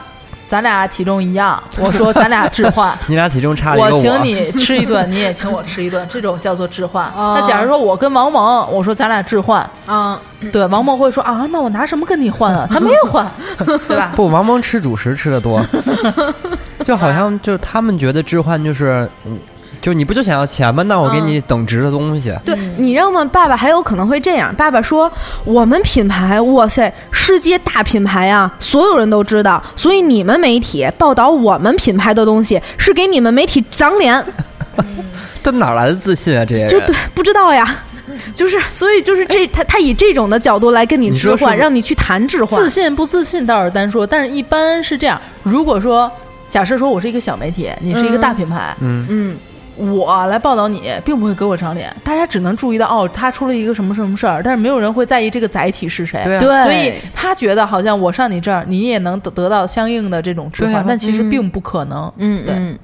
[0.47, 7.05] 咱俩体重一样， 我说咱俩置换，你俩体重差我请你吃一顿，你也请我吃一顿，这种叫做置换。
[7.15, 10.17] 哦那假如说我跟王蒙，我说咱俩置换，嗯，
[10.51, 12.67] 对，王蒙会说啊，那我拿什么跟你换啊？
[12.71, 13.29] 他没有换，
[13.88, 14.11] 对吧？
[14.15, 15.61] 不，王蒙吃主食吃的多，
[16.84, 19.09] 就好像就他们觉得置换就是，
[19.82, 20.84] 嗯，就你不就想要钱吗？
[20.84, 22.34] 那我给你等值的东西。
[22.45, 23.25] 对，你知道吗？
[23.25, 24.53] 爸爸还有可能会这样。
[24.55, 25.11] 爸爸说
[25.43, 29.61] ：“我们品牌，哇塞，世界大品牌啊，所有人都知道。
[29.75, 34.23] 所以你们媒体报道我们品牌的东西，是给你们媒体长脸。
[35.43, 36.45] 这哪来的自信啊？
[36.45, 37.84] 这些人就对，不知道呀。
[38.36, 42.59] 就是，所以就是这他他以这种的角度来跟你置换，你是是让你去谈置换。
[42.59, 45.19] 自信不自信倒是单说，但是一般是这样。
[45.43, 46.11] 如果说
[46.49, 49.38] 假设说我是一个小媒体，你是一个大品牌，嗯，嗯
[49.82, 56.21] 我来报道你，并不会给我长脸，大家只能注意到哦，他出了一个什么什么事儿，但是没有人会在意这个载体是谁。
[56.23, 62.11] 对啊，对，所以他觉得好像我上你这儿，你也能得得到相应的这种置换，啊但其实嗯并不可能。
[62.17, 62.79] 对嗯嗯，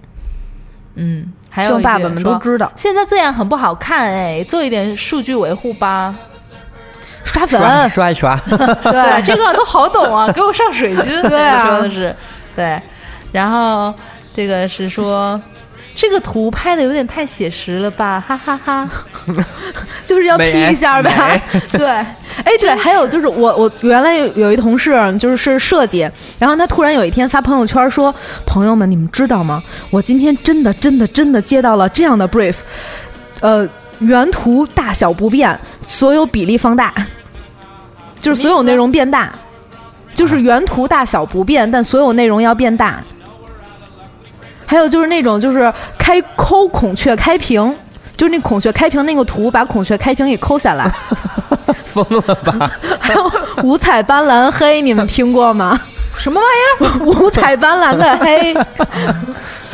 [0.96, 6.16] 嗯，还有爸爸们都知道，现在这样很不好看哎，做一点数据维护吧。
[7.24, 11.22] 刷粉，刷刷一刷， 对， 这个都好懂啊，给我上水军。
[11.24, 12.16] 对啊说的是
[12.56, 12.82] 对，
[13.32, 13.94] 然后
[14.34, 15.40] 这个是说。
[16.00, 18.88] 这个图拍的有点太写实了吧，哈哈哈
[20.06, 21.42] 就是要 P 一下呗。
[21.74, 28.14] 对，哎，对，还有就是我我原来有有一同事就是是设计，然后他突然有一天发朋友圈说
[28.46, 29.64] ：“朋友们，你们知道吗？
[29.90, 32.58] 我今天真的真的真的接到了这样的 brief，
[33.40, 33.68] 呃，
[33.98, 36.94] 原图大小不变，所有比例放大，
[38.20, 39.34] 就是所有内容变大，
[40.14, 43.04] 就是原图大小不变，但所有内容要变大。”
[44.68, 47.76] 还有就是那种就是开抠孔雀开屏，
[48.16, 50.92] 就是那孔雀开屏那个图，把孔雀开屏给抠下来。
[51.86, 52.70] 疯了吧？
[53.00, 53.32] 还有
[53.64, 55.80] 五彩斑斓黑，你们听过吗？
[56.18, 57.06] 什么玩意儿？
[57.06, 58.68] 五彩斑斓的黑，哎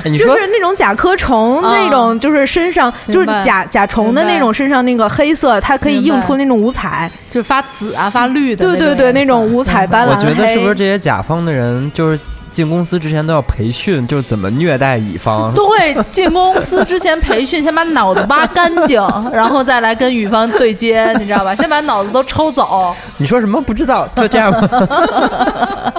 [0.05, 7.09] 你说就是那种甲壳虫啊那种，就是身上就是甲甲虫的那种身上那个黑色，它可以映出那种五彩。
[7.29, 10.75] 就是发紫啊，发绿的对对对，那那种五彩斑斓我觉得是不是。
[10.75, 15.51] 这些甲方的人就是进公司之前都要培训，就是怎么虐待乙方？
[15.55, 19.01] 都会进公司之前培训，先把脑子挖干净，
[19.31, 21.55] 然后再来跟乙方对接，你知道吧？
[21.55, 24.07] 先把脑子都抽走，你说什么不知道？
[24.15, 24.69] 就这样吗？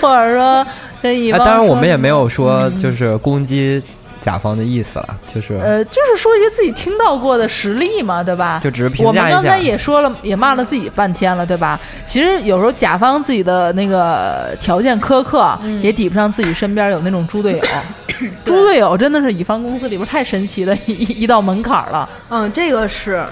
[0.00, 0.66] 或者说
[1.02, 3.82] 跟乙哎，当然我们也没有说就是攻击
[4.20, 8.60] 甲方的意思了，就是呃，就是说一些自己听到过的实例嘛，对吧？
[8.62, 9.30] 就只是评我们。
[9.30, 11.78] 刚才也说了，也骂了自己半天了，对吧？
[12.04, 17.60] 其实有时候甲方自己的那个条件苛刻，也抵不上自己身边有那种猪队友。
[18.44, 23.24] 猪队友真的是乙方公司里边太神奇的一一一道门槛了，嗯，这个是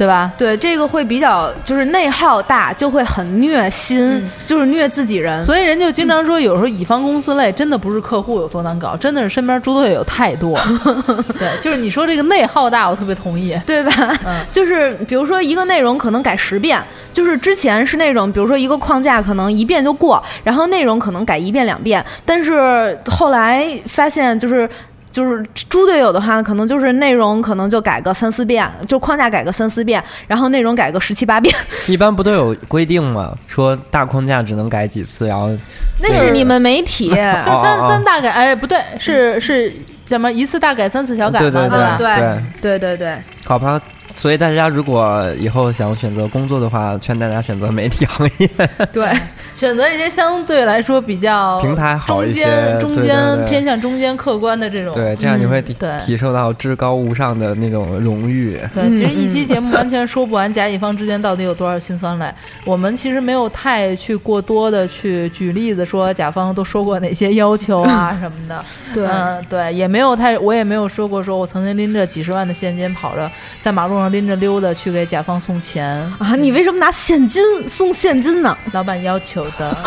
[0.00, 0.32] 对吧？
[0.38, 5.44] 对，这个会比较就是内耗大，就会很虐心，嗯就是虐自己人。
[5.44, 10.58] 所以人就经常说，有时候乙方公司类真的不是客户有多难搞，真的是身边猪队友太多。
[11.38, 13.54] 对，就是你说这个内耗大，我特别同意。
[13.66, 13.92] 对吧？
[14.24, 16.82] 嗯就是比如说一个内容可能改十遍，
[17.12, 24.66] 就是之前是那种，比如说一个框架可能一遍就过，然后内容可能改一遍两遍，但是后来发现就是。
[25.12, 31.54] 就是猪队友的话，可能就是内容可能就改个三四遍，就框架改个三四遍，然后内容改个十七八遍。
[31.88, 33.34] 一般不都有规定吗？
[33.48, 35.50] 说大框架只能改几次，然后
[36.00, 39.72] 那是你们媒体， 就是三三大改，哎，不对，是是
[40.04, 41.96] 怎么一次大改三次小改嘛，对对吧？
[41.98, 43.80] 对对对对对，好吧。
[44.16, 48.48] 所以大家如果以后想选择工作的话，劝大家选择媒体行业。
[48.92, 49.08] 对，
[49.54, 54.94] 选择一些相对来说比较平台好一些间中对对对间偏向中间客观的这种。
[54.94, 58.60] 对，这样你会体对体受到至高无上的那种荣誉。
[58.74, 62.26] 对，其实嗯 一期节目完全说不完甲乙方之间到底有多少辛酸泪。
[62.64, 68.64] 我们其实没有太去过多的去举例子，说甲方都说过哪些要求啊什么的。
[68.92, 73.30] 对嗯，对，也没有太，我也没有说过，说我曾经拎着几十万的现金跑着
[73.62, 75.86] 在马路上拎着溜达去给甲方送钱，
[76.18, 78.56] 啊，你为什么拿现金送现金呢？
[78.72, 79.76] 老板要求的。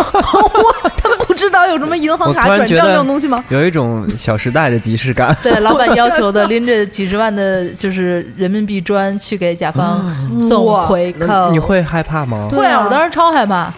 [0.97, 3.43] 他不知道有什么银行卡转账这种东西吗？
[3.49, 5.35] 有一种小时代的即视感。
[5.43, 10.01] 对，老板要求的， 拎着几十万的，就是人民币砖去给甲方
[10.47, 11.51] 送回扣。
[11.51, 12.47] 你会害怕吗？
[12.51, 13.73] 会啊，我当时超害怕，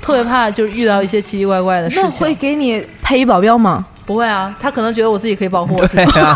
[0.00, 2.34] 特别怕就是遇到一些奇奇怪怪的事那会。
[2.34, 3.84] 给你配一保镖吗？
[4.04, 6.02] 不会啊，他可能觉得我自己可以保护我自己。
[6.18, 6.34] 啊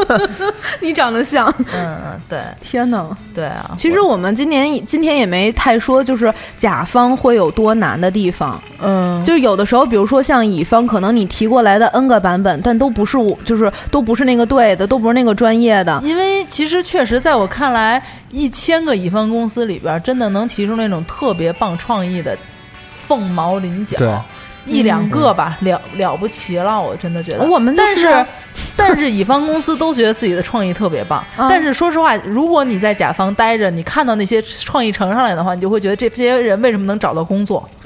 [0.80, 3.06] 你长得像，嗯嗯，对天哪！
[3.34, 8.60] 对啊，其实我们今年今天也没太说，就是甲方会有多难的地方。
[8.80, 16.00] 嗯，就是有的时候，比如说像乙方，可能你提过来的 N 个版本，但都不是我，就是都不是那个对的，都不是那个专业的。
[16.04, 22.36] 因为其实确实在我看来，一千个乙方公司里边，真的能提出那种特别棒创意的，
[22.98, 23.98] 凤毛麟角。
[24.66, 27.44] 对一两个吧，了了不起了，我真的觉得。
[27.44, 28.26] 我们就但是
[28.76, 31.24] 但是乙方公司都觉得自己的创意特别棒。
[31.36, 37.68] 啊但是说实话，如果你在甲方待着，你看到那些创意呈上来的话，你就会觉得这些人为什么能找到工作？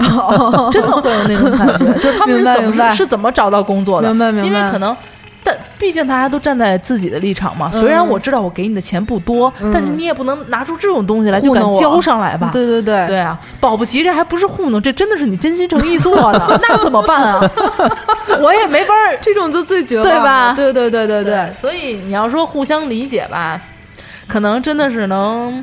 [0.72, 4.09] 真的会有那种感觉，就是他们是怎么是怎么找到工作的？
[4.09, 4.97] 明白明白因为可能。
[5.45, 12.51] 但毕竟大家都站在自己的立场嘛，虽然我知道我给你的钱不多，但是你也不能拿出这种东西来就敢交上来吧？
[12.53, 17.51] 对对对，对啊，保不齐这还不是糊弄，这真的是你真心诚意做的， 那怎么办啊？
[18.40, 19.18] 我也没法儿。
[19.22, 23.61] 这种就最绝望了对吧对对对对对，所以你要说互相理解吧，
[24.26, 25.62] 可能真的是能，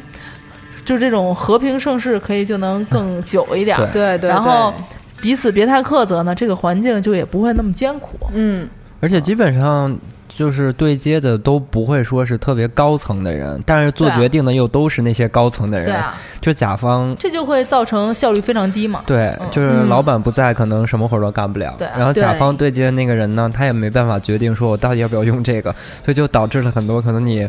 [0.86, 3.88] 就这种和平盛世可以就能更久一点儿。
[3.92, 4.30] 对对对。
[4.30, 4.74] 然后
[5.20, 8.18] 彼此别太苛责呢，这个环境就也不会那么艰苦。
[8.34, 8.68] 嗯，
[9.02, 9.98] 而且基本上
[10.30, 17.14] 就是对接的都不会说是特别高层的人，但是做决定的又都是那些高层的人，对啊，就甲方。
[17.20, 19.02] 这就会造成效率非常低嘛。
[19.06, 21.76] 对，嗯就是老板不在，可能什么活儿都干不了。
[21.78, 25.76] 对啊然后甲方对接的那个人呢，他也没办法决定说我到底要不要用这个，
[26.06, 27.46] 所以就导致了很多可能你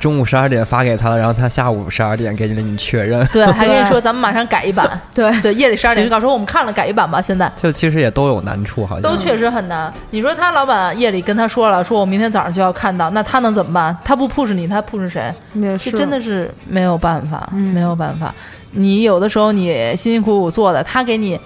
[0.00, 4.98] 中午十二点发给他了，然后他下午十二点给了你确认， 对，还跟你说咱们马上改一版。
[5.14, 7.20] 对，对，夜里十二点其实告诉我们看了改一版吧。
[7.20, 9.92] 现在就其实也都有难处，好像都确实很难。
[10.10, 13.94] 你说他老板夜里跟他说了，说我明天早上就要看到，那他能怎么办？
[14.02, 15.32] 他不 push 你，他 push 谁？
[15.52, 18.34] 也这真的是没有办法，嗯没有办法。
[18.70, 21.38] 你有的时候你辛辛苦苦做的，他给你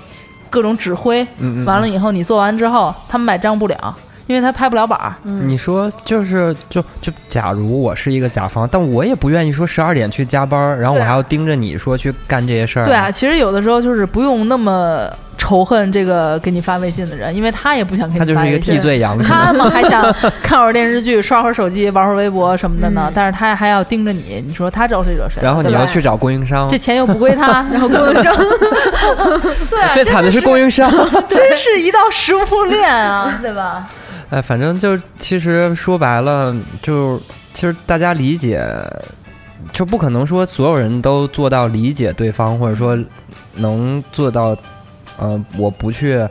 [0.49, 3.97] 各种指挥，嗯嗯完了以后你做完之后，他们买账不了，
[4.27, 5.14] 因为他拍不了板儿。
[5.25, 12.85] 你说就是就就，假如我是一个甲方，但我也不愿意说十二点去加班儿，然后我还要盯着你说去干这些事儿。
[12.87, 18.59] 对啊，，其实有的时候就是不用那么仇恨这个给你发微信的人，因为他也不想给你他就是一个。
[18.59, 19.18] 替罪羊。
[19.18, 20.03] 他们还想
[20.43, 25.45] 看会儿电视剧、刷会儿手机、玩会儿微博什么的呢，嗯 但是他还要盯着你，你说他招谁惹谁了？
[25.45, 28.35] 然后你要去找供应商这，钱又不归他， 然后供应商，
[29.70, 30.91] 对，最惨的是供应商。
[31.28, 33.87] 真是一道食物链啊，对吧？
[34.30, 37.20] 哎，反正就是，其实说白了，就
[37.53, 38.64] 其实大家理解，
[39.72, 42.99] 就不可能说所有人都做到理解对方，或者说
[43.57, 44.57] 能做到，
[45.19, 46.27] 呃，我不去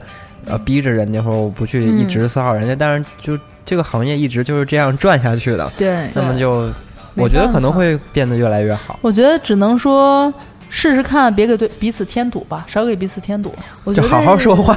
[0.46, 6.70] 呃逼着人家，或者我不去一直骚扰人家，但是就这个行业一直就是这样转下去的，对，那么就
[7.16, 9.00] 我觉得可能会变得越来越好。
[9.02, 10.34] 我觉得只能说
[10.70, 13.54] 试试看，别给对彼此添堵吧，少给彼此添堵。
[13.84, 14.76] 我觉得就好好说话，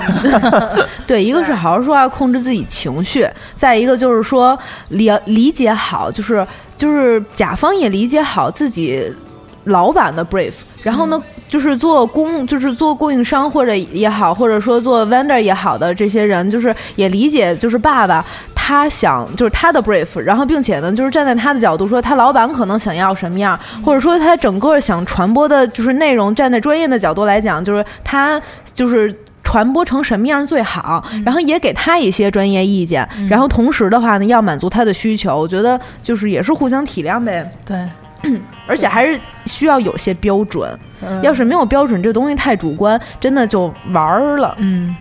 [1.07, 4.57] 对，一个是好好说话，控制自己情绪；再一个就是说
[4.91, 6.47] 理理解好，就是
[6.77, 9.11] 就是甲方也理解好自己
[9.67, 28.41] 老板的 brief，然后呢，就是做供就是做供应商或者也好，或者说做 vendor 也好的这些人，就是也理解就是爸爸他想就是他的 brief，然后并且呢，就是站在他的角度说，他老板可能想要什么样，或者说他整个想传播的就是内容，站在专业的角度来讲，就是他
[28.73, 29.15] 就是。
[29.47, 37.79] 传播成什么样最好，然后也给他一些专业意见，然后同时的话呢，要满足他的需求，我觉得就是也是互相体谅呗，对，
[38.67, 44.55] 而且还是需要有些标准，嗯要是没有标准，这东西太主观，真的就玩儿了。
[44.59, 44.95] 嗯，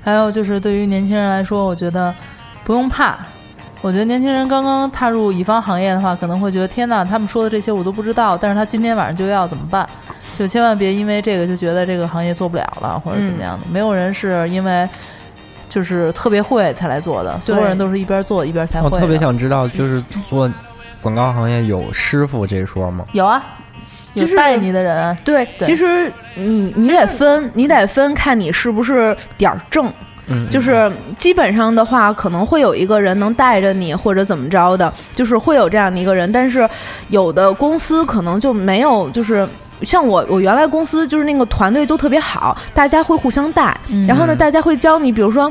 [0.00, 2.14] 还有就是对于年轻人来说，我觉得
[2.64, 3.18] 不用怕。
[3.80, 9.88] 我觉得年轻人刚刚踏入乙方行业的话，可能会觉得天哪，他们说的这些我都不知道，但是他今天晚上就要怎么办？
[10.36, 13.66] 就千万别因为这个就觉得这个行业做不了了，或者怎么样的。
[13.70, 14.88] 没有人是因为
[15.68, 18.88] 就是特别会才来做的，所有人都是一边做一边才会。
[18.90, 20.50] 我特别想知道，就是做
[21.00, 23.04] 广告行业有师傅这说吗？
[23.12, 23.42] 有啊，
[24.14, 29.90] 就是带你的人，对，对其实你你得分，你得分，看你是不是点儿正。
[30.30, 36.30] 嗯，就是基本上的话，可能会有一个人能带着你，或者怎么着的，就是会有这样的一个人。
[36.30, 36.68] 但是
[37.08, 39.48] 有的公司可能就没有，就是
[39.82, 43.74] 像我我原来公司就是那个团队都特别好，大家会互相带，
[44.06, 45.50] 然后呢，大家会教你，比如说。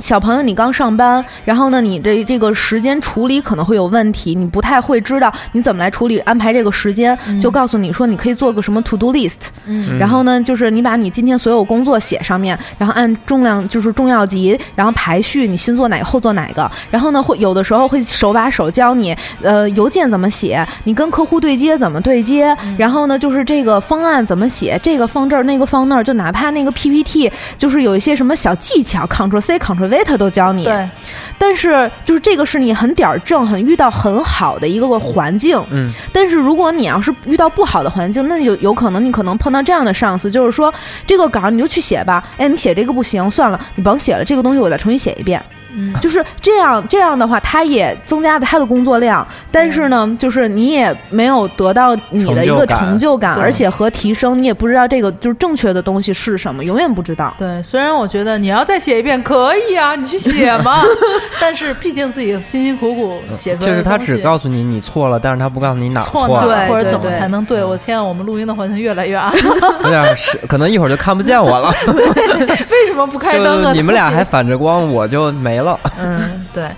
[0.00, 9.98] 小朋友，你刚上班，然后呢，你这这个时间处理可能会有问题，你不太会知道你怎么来处理安排这个时间，就告诉你说你可以做个什么 to do list，嗯。
[9.98, 16.70] 然后呢，就是你把你今天所有工作写上面，然后按重量就是重要级，然后排序，你先做哪个后做哪个。
[16.90, 30.64] 然后呢，会有的时候会手把手教你，呃，邮件怎么写，你跟客户对接怎么对接，然后呢，就是这个方案怎么写，这个放这儿，那个放那儿，就哪怕那个 PPT，就是有一些什么小技巧，Ctrl C Ctrl V 他都教你。
[30.64, 30.88] 对，
[31.38, 35.62] 但是就是这个是你很点儿正，很遇到很好的一个环境。
[35.70, 40.72] 嗯，但是如果你要是遇到不好的环境，那有有可能你可能碰到这样的上司，就是说
[41.06, 45.42] 这个稿你就去写吧，哎，你写这个不行，算了，你甭写了，这个东西我再重新写一遍。
[45.74, 57.34] 嗯就是这样，这样的话，他也增加了他的工作量，但是呢，就是你也没有得到你的一个成就感而且和提升，你也不知道这个就是正确的东西是什么，永远不知道。
[57.38, 60.82] 对，虽然我觉得你要再写一遍可以啊，你去写嘛，
[61.40, 67.62] 但是毕竟自己辛辛苦苦写出来就是他只告诉你你错了，但是他不告诉你哪错哪了，或者怎么才能对。
[67.64, 69.32] 我天啊，我们录音的环境越来越暗，
[69.84, 71.72] 有点是，可能一会儿就看不见我了。
[72.70, 73.72] 为什么不开灯啊？
[73.72, 75.61] 你们俩还反着光，我就没了。
[75.98, 76.68] 嗯，对，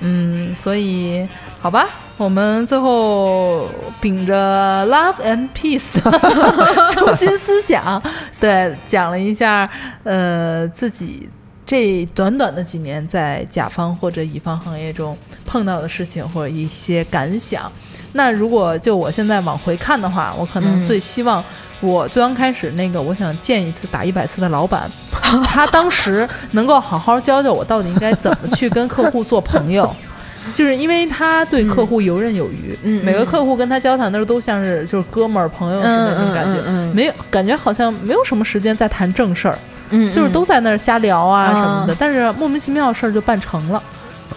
[0.00, 1.26] 嗯，所以
[1.60, 1.86] 好吧，
[2.16, 3.68] 我们最后
[4.00, 8.00] 秉着 love and peace 的 中心思想，
[8.40, 9.68] 对，讲了一下
[10.04, 11.28] 呃自己
[11.66, 17.70] 这短短的几年在甲方或者乙方行业中碰到的事情或者一些感想。
[18.14, 21.44] 那如果就我现在往回看的话，我可能嗯最希望
[21.80, 24.90] 我最刚开始那个我想见一次打一百次的老板，
[25.46, 29.88] 他当时能够好好教教我到底应该怎么去跟客户做朋友。
[30.54, 39.58] 就是因为他对客户游刃有余，嗯每个客户跟他交谈的时候都像是就是哥们儿朋友似的那种感觉，嗯嗯嗯没有感觉好像没有什么时间在谈正事儿，
[39.90, 41.96] 嗯就是都在那儿瞎聊啊什么的，啊。
[42.00, 43.82] 但是莫名其妙的事儿就办成了，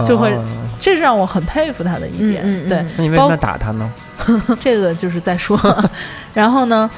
[0.05, 0.43] 就会哦
[0.81, 2.43] 这是让我很佩服他的一点。
[2.67, 3.89] 对，那你为什么打他呢？
[4.59, 5.57] 这个就是在说，
[6.33, 6.89] 然后呢，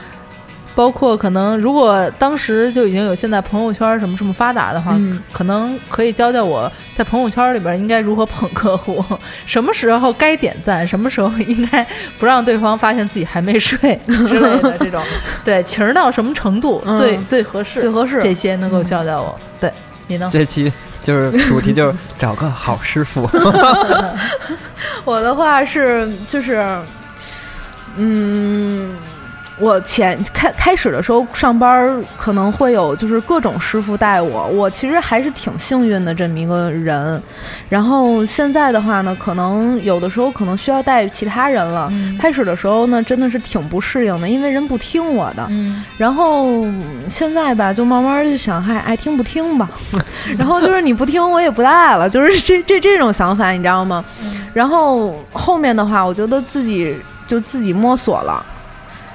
[0.76, 9.04] 包括可能如果当时就已经有现在朋友圈什么这么发达的话，嗯可能可以教教我在朋友圈里边应该如何捧客户，
[9.46, 11.86] 什么时候该点赞，什么时候应该
[12.18, 15.02] 不让对方发现自己还没睡 之类的这种，
[15.46, 19.40] 对情儿到什么程度、嗯最最合适，最合适这些能够教教我。
[19.60, 19.72] 对
[20.08, 20.30] 你呢？
[20.32, 20.72] 这期
[21.04, 23.30] 就是主题就是找个好师傅。
[25.06, 26.64] 我的话是就是，
[27.98, 28.96] 嗯，
[29.60, 37.22] 我前开开始的时候上班儿可能会有就是各种师傅带我，我其实还是挺幸运的这么一个人。
[37.70, 41.88] 然后现在的话呢，可能有的时候可能需要带其他人了。
[41.92, 45.46] 嗯开始的时候呢，真的是挺不适应的，因为人不听我的。
[45.50, 49.70] 嗯然后嗯现在吧，就慢慢就想，嗨，爱听不听吧。
[50.38, 54.04] 然后就是你不听，我也不带了，就是这这这种想法，你知道吗？
[54.54, 56.96] 然后后面的话，我觉得自己
[57.28, 58.44] 就自己摸索了。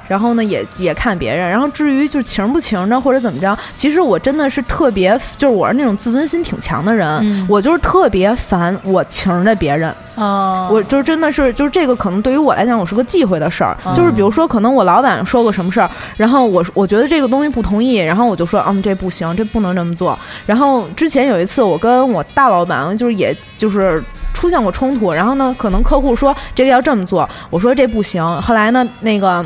[0.09, 1.49] 然后呢，也也看别人。
[1.49, 9.95] 然后至于就是情不情的或者怎么着，其实我真的是特别，就是我是那种自尊心挺强的人，嗯我就是特别烦我情的别人。
[10.17, 13.77] 哦，我就真的是，就是这个可能对于我来讲，我是个忌讳的事儿。
[13.87, 20.19] 嗯就是比如说，可能我老板说个什么事儿，然后我我觉得这个东西不同意，然后我就说，嗯，这不行，这不能这么做。
[20.47, 24.03] 然后之前有一次，我跟我大老板，就是也就是。
[24.35, 28.23] 出现过冲突，然后呢，可能客户说这个要这么做，我说这不行。
[28.41, 29.45] 后来呢，那个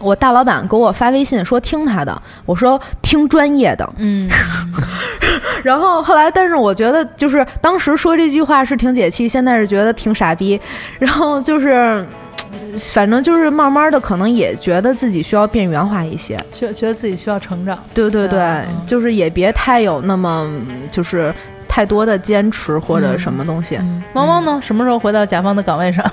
[0.00, 3.88] 我大老板给我发微信说听他的，我说听专业的。
[3.98, 4.28] 嗯
[5.62, 10.58] 然后后来，但是我觉得就是当时说这句话是挺解气，现在是觉得挺傻逼。
[10.98, 12.04] 然后就是，
[12.94, 16.38] 反正就是慢慢的，可能也觉得自己需要变圆滑一些。
[16.52, 17.78] 觉觉得自己需要成长。
[17.92, 20.50] 对对对，嗯就是也别太有那么
[20.90, 21.32] 就是
[21.72, 23.76] 太多的坚持或者什么东西。
[23.76, 24.58] 嗯，汪汪呢？
[24.60, 26.04] 什么时候回到甲方的岗位上？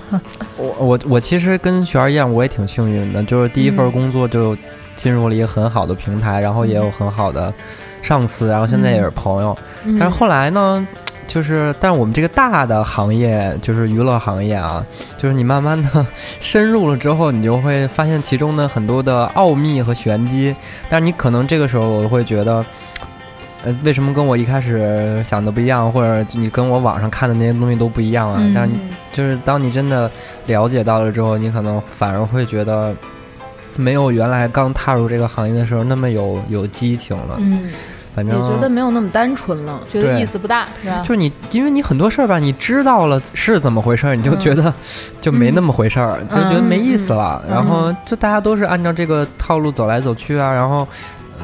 [0.56, 4.56] 我我我其实跟璇儿一样，我也挺幸运的，就是第一份嗯工作就
[4.96, 7.52] 进入了一个很好的平台，然后也有很好的
[8.04, 9.58] 上司，然后现在也是朋友。
[9.84, 10.88] 嗯但是后来呢，
[11.28, 14.86] 就是但是我们这个大的行业，就是娱乐行业啊，
[15.18, 16.06] 就是你慢慢的
[16.40, 20.56] 深入了之后，你就会发现其中的很多的奥秘和玄机。
[20.88, 22.64] 但是你可能这个时候我会觉得。
[23.68, 28.38] 呃，为什么跟我一开始想的不一样，或者你跟我网上看的那些东西都不一样啊？
[28.40, 28.74] 嗯但是
[29.12, 30.10] 就是当你真的
[30.46, 32.96] 了解到了之后，你可能反而会觉得
[33.76, 37.36] 没有原来刚踏入这个行业的时候那么有有激情了。
[37.40, 37.70] 嗯，
[38.16, 39.82] 反正也觉得没有那么单纯了。
[39.92, 41.14] 觉得意思不大，是吧就？
[41.14, 44.74] 是你，因为你很多事儿吧，你知道了是怎么回事儿，你就觉得
[45.20, 47.44] 就没那么回事儿，就觉得没意思了。
[47.48, 50.88] 嗯然后就大家都是按照这个套路走来走去啊，然后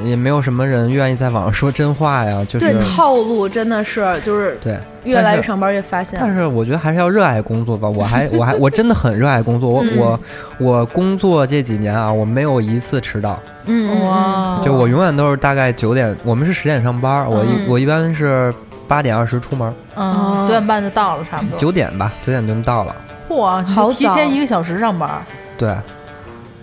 [0.03, 6.19] 也没有什么人愿意在网上说真话呀，就是对套路真的是就是对越来越上班越发现。
[6.19, 7.87] 但是我觉得还是要热爱工作吧。
[7.87, 9.69] 我还我还我真的很热爱工作。
[9.69, 10.19] 我、嗯我
[10.57, 13.39] 我工作这几年啊，我没有一次迟到。
[13.65, 18.53] 嗯嗯哇就我永远都是大概九点，我们是十点上班，我一、嗯我一般是
[18.87, 21.57] 八点二十出门，嗯，哦九点半就到了，差不多。
[21.57, 22.95] 九点吧，九点就到了。
[23.29, 25.09] 嚯，你好就提前一个小时上班，
[25.57, 25.73] 对，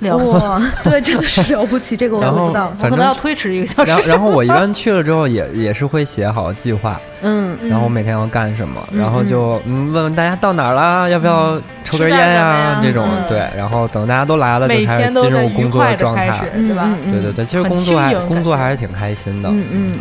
[0.00, 0.36] 了不起。
[0.46, 2.72] 哇， 对，真的是了不起，这个我不知道。
[2.78, 3.98] 我可能反正要推迟一个小时然。
[3.98, 12.26] 后然后我一 般去了之后也也是会写好计划，嗯嗯然后我每天要干什么，嗯然后就嗯问问大家到哪儿了，要不要抽根烟呀
[12.58, 16.88] 呀这种嗯对，然后等大家都来了就开始进入工作的状态。，对吧？
[17.04, 19.48] 嗯对对对，其实工作还工作还是挺开心的。
[19.50, 19.98] 嗯嗯，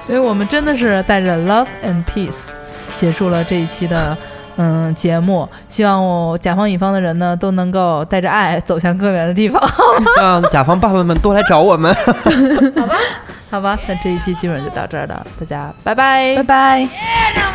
[0.00, 2.48] 所以我们真的是带着 love and peace
[2.96, 4.16] 结束了这一期的
[4.58, 5.48] 嗯节目。
[5.70, 9.60] 希望我甲方乙方的人呢都能够带着爱走向更远的地方，
[10.20, 11.94] 让甲方爸爸们多来找我们。
[11.94, 12.96] 好吧？
[13.50, 16.80] 好吧那这一期基本上就到这儿了，大家拜拜拜拜。
[16.82, 17.47] no